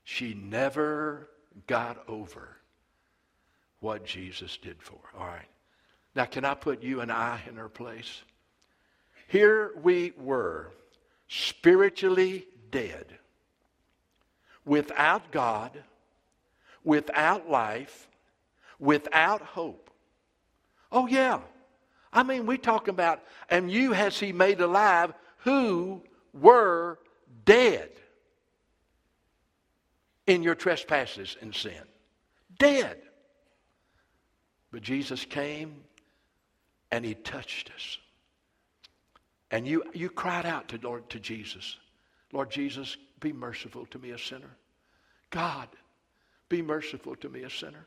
She 0.04 0.34
never 0.34 1.30
got 1.66 2.06
over 2.08 2.56
what 3.80 4.04
Jesus 4.04 4.58
did 4.58 4.82
for 4.82 4.98
her. 5.12 5.18
All 5.18 5.26
right. 5.26 5.48
Now, 6.14 6.26
can 6.26 6.44
I 6.44 6.54
put 6.54 6.82
you 6.82 7.00
and 7.00 7.10
I 7.10 7.40
in 7.48 7.56
her 7.56 7.68
place? 7.68 8.22
Here 9.28 9.72
we 9.82 10.12
were, 10.18 10.72
spiritually 11.28 12.46
dead, 12.70 13.06
without 14.66 15.30
God, 15.30 15.82
without 16.84 17.48
life, 17.48 18.07
without 18.78 19.42
hope. 19.42 19.90
Oh, 20.90 21.06
yeah. 21.06 21.40
I 22.12 22.22
mean, 22.22 22.46
we 22.46 22.58
talk 22.58 22.88
about, 22.88 23.22
and 23.50 23.70
you 23.70 23.92
has 23.92 24.18
he 24.18 24.32
made 24.32 24.60
alive 24.60 25.12
who 25.38 26.02
were 26.32 26.98
dead 27.44 27.90
in 30.26 30.42
your 30.42 30.54
trespasses 30.54 31.36
and 31.40 31.54
sin. 31.54 31.82
Dead. 32.58 32.98
But 34.70 34.82
Jesus 34.82 35.24
came 35.24 35.82
and 36.90 37.04
he 37.04 37.14
touched 37.14 37.70
us. 37.74 37.98
And 39.50 39.66
you, 39.66 39.84
you 39.94 40.10
cried 40.10 40.44
out 40.44 40.68
to, 40.68 40.78
Lord, 40.82 41.08
to 41.10 41.18
Jesus, 41.18 41.76
Lord 42.32 42.50
Jesus, 42.50 42.96
be 43.20 43.32
merciful 43.32 43.86
to 43.86 43.98
me, 43.98 44.10
a 44.10 44.18
sinner. 44.18 44.56
God, 45.30 45.68
be 46.48 46.60
merciful 46.60 47.16
to 47.16 47.28
me, 47.28 47.42
a 47.42 47.50
sinner. 47.50 47.86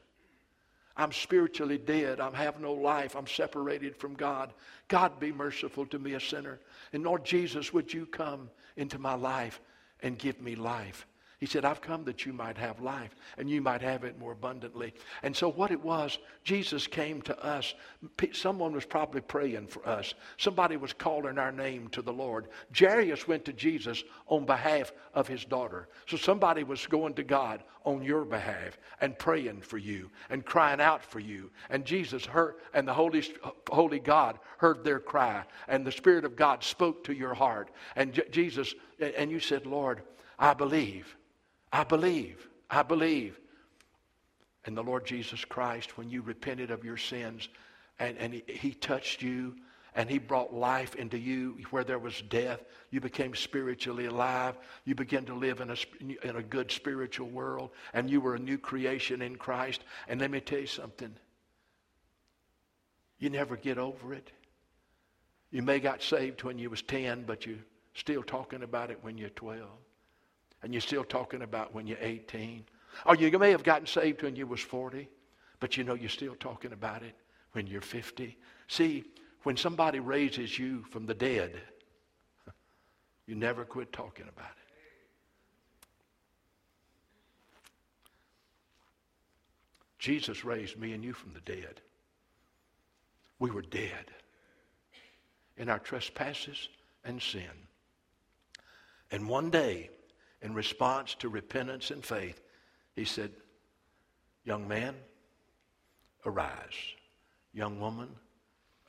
I'm 0.98 1.12
spiritually 1.12 1.78
dead. 1.78 2.20
I 2.20 2.36
have 2.36 2.60
no 2.60 2.74
life. 2.74 3.16
I'm 3.16 3.28
separated 3.28 3.96
from 3.96 4.14
God. 4.14 4.54
God, 4.88 5.20
be 5.20 5.32
merciful 5.32 5.86
to 5.88 6.00
me, 6.00 6.14
a 6.14 6.20
sinner. 6.20 6.60
And 6.94 7.04
Lord 7.04 7.24
Jesus, 7.24 7.74
would 7.74 7.94
you 7.94 8.06
come 8.06 8.50
into 8.76 9.00
my 9.00 9.14
life 9.14 9.62
and 10.02 10.18
give 10.18 10.42
me 10.42 10.56
life? 10.56 11.08
He 11.42 11.48
said, 11.48 11.66
I've 11.66 11.82
come 11.82 12.04
that 12.04 12.24
you 12.24 12.34
might 12.34 12.56
have 12.60 12.80
life 12.82 13.16
and 13.36 13.50
you 13.50 13.62
might 13.62 13.82
have 13.82 14.04
it 14.04 14.20
more 14.20 14.34
abundantly. 14.34 14.94
And 15.24 15.36
so, 15.36 15.50
what 15.50 15.72
it 15.72 15.84
was, 15.84 16.20
Jesus 16.44 16.86
came 16.86 17.20
to 17.24 17.44
us. 17.44 17.74
Someone 18.32 18.74
was 18.74 18.86
probably 18.86 19.22
praying 19.22 19.66
for 19.66 19.86
us. 19.88 20.14
Somebody 20.38 20.78
was 20.78 20.94
calling 20.94 21.40
our 21.40 21.52
name 21.52 21.88
to 21.90 22.04
the 22.04 22.14
Lord. 22.14 22.50
Jairus 22.78 23.28
went 23.28 23.44
to 23.46 23.54
Jesus 23.54 24.04
on 24.28 24.46
behalf 24.46 24.92
of 25.16 25.28
his 25.28 25.44
daughter. 25.44 25.90
So, 26.06 26.16
somebody 26.16 26.64
was 26.64 26.86
going 26.86 27.16
to 27.16 27.24
God 27.24 27.64
on 27.86 28.04
your 28.04 28.24
behalf 28.24 28.78
and 29.02 29.18
praying 29.18 29.62
for 29.62 29.80
you 29.80 30.12
and 30.30 30.46
crying 30.46 30.80
out 30.80 31.04
for 31.04 31.20
you. 31.20 31.50
And 31.72 31.86
Jesus 31.86 32.24
heard, 32.24 32.58
and 32.76 32.88
the 32.88 32.94
Holy, 32.94 33.24
Holy 33.72 34.00
God 34.00 34.38
heard 34.60 34.84
their 34.84 35.00
cry. 35.00 35.44
And 35.68 35.88
the 35.88 35.92
Spirit 35.92 36.24
of 36.24 36.36
God 36.36 36.64
spoke 36.64 37.04
to 37.06 37.14
your 37.14 37.34
heart. 37.34 37.72
And 37.96 38.14
J- 38.14 38.30
Jesus, 38.30 38.76
and 39.00 39.32
you 39.32 39.40
said, 39.40 39.66
Lord, 39.66 40.04
I 40.38 40.54
believe. 40.54 41.18
I 41.72 41.84
believe. 41.84 42.48
I 42.70 42.84
believe. 42.84 43.40
And 44.66 44.78
the 44.78 44.84
Lord 44.84 45.06
Jesus 45.06 45.44
Christ, 45.46 45.98
when 45.98 46.10
you 46.10 46.22
repented 46.22 46.72
of 46.72 46.84
your 46.84 46.98
sins 46.98 47.50
and, 48.00 48.18
and 48.18 48.34
he, 48.34 48.44
he 48.48 48.74
touched 48.74 49.22
you 49.22 49.56
and 49.96 50.10
he 50.10 50.20
brought 50.20 50.54
life 50.54 50.96
into 50.96 51.18
you 51.18 51.58
where 51.72 51.84
there 51.84 52.00
was 52.00 52.22
death, 52.30 52.62
you 52.92 53.02
became 53.02 53.36
spiritually 53.36 54.06
alive. 54.06 54.58
You 54.86 54.96
began 54.96 55.26
to 55.26 55.34
live 55.34 55.62
in 55.62 55.72
a, 55.72 55.76
in 56.24 56.36
a 56.36 56.44
good 56.44 56.72
spiritual 56.72 57.30
world 57.30 57.72
and 57.94 58.10
you 58.10 58.22
were 58.22 58.36
a 58.36 58.40
new 58.40 58.58
creation 58.58 59.22
in 59.22 59.36
Christ. 59.36 59.84
And 60.08 60.22
let 60.22 60.32
me 60.32 60.40
tell 60.40 60.60
you 60.60 60.68
something. 60.68 61.14
You 63.18 63.30
never 63.30 63.56
get 63.56 63.78
over 63.78 64.14
it. 64.14 64.32
You 65.52 65.62
may 65.62 65.80
got 65.80 66.02
saved 66.02 66.44
when 66.44 66.58
you 66.58 66.70
was 66.70 66.82
10, 66.82 67.24
but 67.24 67.46
you're 67.46 67.58
still 67.94 68.24
talking 68.24 68.64
about 68.64 68.90
it 68.90 69.00
when 69.02 69.18
you're 69.18 69.30
12 69.30 69.68
and 70.64 70.74
you're 70.74 70.82
still 70.82 71.04
talking 71.04 71.42
about 71.42 71.74
when 71.74 71.88
you're 71.88 71.98
18. 72.02 72.66
Or 73.06 73.16
you 73.16 73.38
may 73.40 73.52
have 73.52 73.64
gotten 73.64 73.88
saved 73.88 74.22
when 74.22 74.36
you 74.36 74.46
was 74.46 74.60
40, 74.60 75.10
but 75.60 75.78
you 75.78 75.84
know 75.84 75.94
you're 75.94 76.10
still 76.10 76.36
talking 76.36 76.74
about 76.74 77.04
it 77.04 77.16
when 77.54 77.68
you're 77.68 77.82
50. 77.82 78.38
See, 78.68 79.06
When 79.44 79.58
somebody 79.58 80.00
raises 80.00 80.58
you 80.60 80.84
from 80.92 81.06
the 81.08 81.16
dead, 81.16 81.60
you 83.26 83.36
never 83.36 83.66
quit 83.66 83.92
talking 83.92 84.28
about 84.28 84.52
it. 84.52 84.58
Jesus 89.98 90.44
raised 90.44 90.78
me 90.78 90.94
and 90.94 91.04
you 91.04 91.14
from 91.14 91.34
the 91.34 91.42
dead. 91.42 91.82
We 93.40 93.52
were 93.52 93.62
dead 93.62 94.12
in 95.58 95.70
our 95.70 95.80
trespasses 95.80 96.70
and 97.04 97.22
sin. 97.22 97.68
And 99.12 99.28
one 99.28 99.50
day, 99.50 99.90
in 100.42 100.54
response 100.54 101.16
to 101.16 101.30
repentance 101.30 101.92
and 101.92 102.04
faith, 102.04 102.42
he 102.96 103.06
said, 103.06 103.32
Young 104.44 104.68
man, 104.68 104.96
arise. 106.26 106.96
Young 107.54 107.80
woman, 107.80 108.10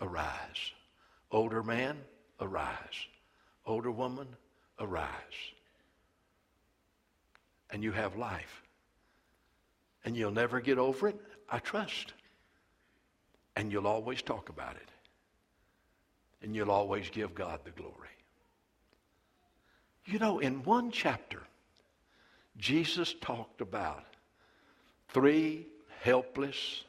arise. 0.00 0.72
Older 1.30 1.62
man, 1.62 1.98
arise. 2.40 3.06
Older 3.66 3.90
woman, 3.90 4.28
arise. 4.78 5.10
And 7.70 7.82
you 7.82 7.92
have 7.92 8.16
life. 8.16 8.62
And 10.04 10.16
you'll 10.16 10.32
never 10.32 10.60
get 10.60 10.78
over 10.78 11.08
it, 11.08 11.20
I 11.48 11.58
trust. 11.58 12.12
And 13.56 13.70
you'll 13.70 13.86
always 13.86 14.22
talk 14.22 14.48
about 14.48 14.76
it. 14.76 14.88
And 16.42 16.56
you'll 16.56 16.70
always 16.70 17.08
give 17.10 17.34
God 17.34 17.60
the 17.64 17.70
glory. 17.70 18.11
You 20.04 20.18
know, 20.18 20.38
in 20.40 20.62
one 20.64 20.90
chapter, 20.90 21.40
Jesus 22.56 23.14
talked 23.20 23.60
about 23.60 24.04
three 25.08 25.66
helpless, 26.00 26.84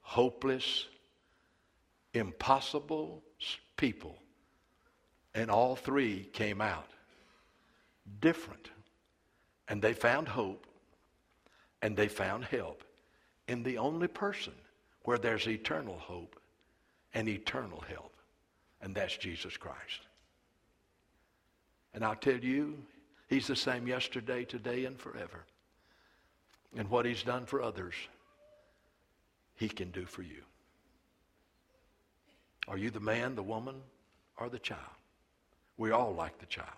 hopeless, 0.00 0.86
impossible 2.14 3.22
people. 3.76 4.16
And 5.34 5.50
all 5.50 5.76
three 5.76 6.24
came 6.32 6.60
out 6.60 6.88
different. 8.20 8.70
And 9.68 9.82
they 9.82 9.92
found 9.92 10.28
hope 10.28 10.66
and 11.82 11.96
they 11.96 12.08
found 12.08 12.44
help 12.44 12.84
in 13.48 13.62
the 13.62 13.78
only 13.78 14.08
person 14.08 14.54
where 15.02 15.18
there's 15.18 15.46
eternal 15.46 15.98
hope 15.98 16.40
and 17.14 17.28
eternal 17.28 17.80
help, 17.88 18.12
and 18.82 18.94
that's 18.94 19.16
Jesus 19.16 19.56
Christ. 19.56 20.05
And 21.96 22.04
I'll 22.04 22.14
tell 22.14 22.38
you, 22.38 22.78
He's 23.28 23.48
the 23.48 23.56
same 23.56 23.88
yesterday, 23.88 24.44
today, 24.44 24.84
and 24.84 24.96
forever. 24.96 25.46
And 26.76 26.88
what 26.88 27.06
He's 27.06 27.24
done 27.24 27.46
for 27.46 27.60
others, 27.60 27.94
He 29.56 29.68
can 29.68 29.90
do 29.90 30.04
for 30.04 30.22
you. 30.22 30.42
Are 32.68 32.76
you 32.76 32.90
the 32.90 33.00
man, 33.00 33.34
the 33.34 33.42
woman, 33.42 33.76
or 34.38 34.48
the 34.48 34.58
child? 34.58 34.80
We 35.78 35.90
all 35.90 36.14
like 36.14 36.38
the 36.38 36.46
child. 36.46 36.68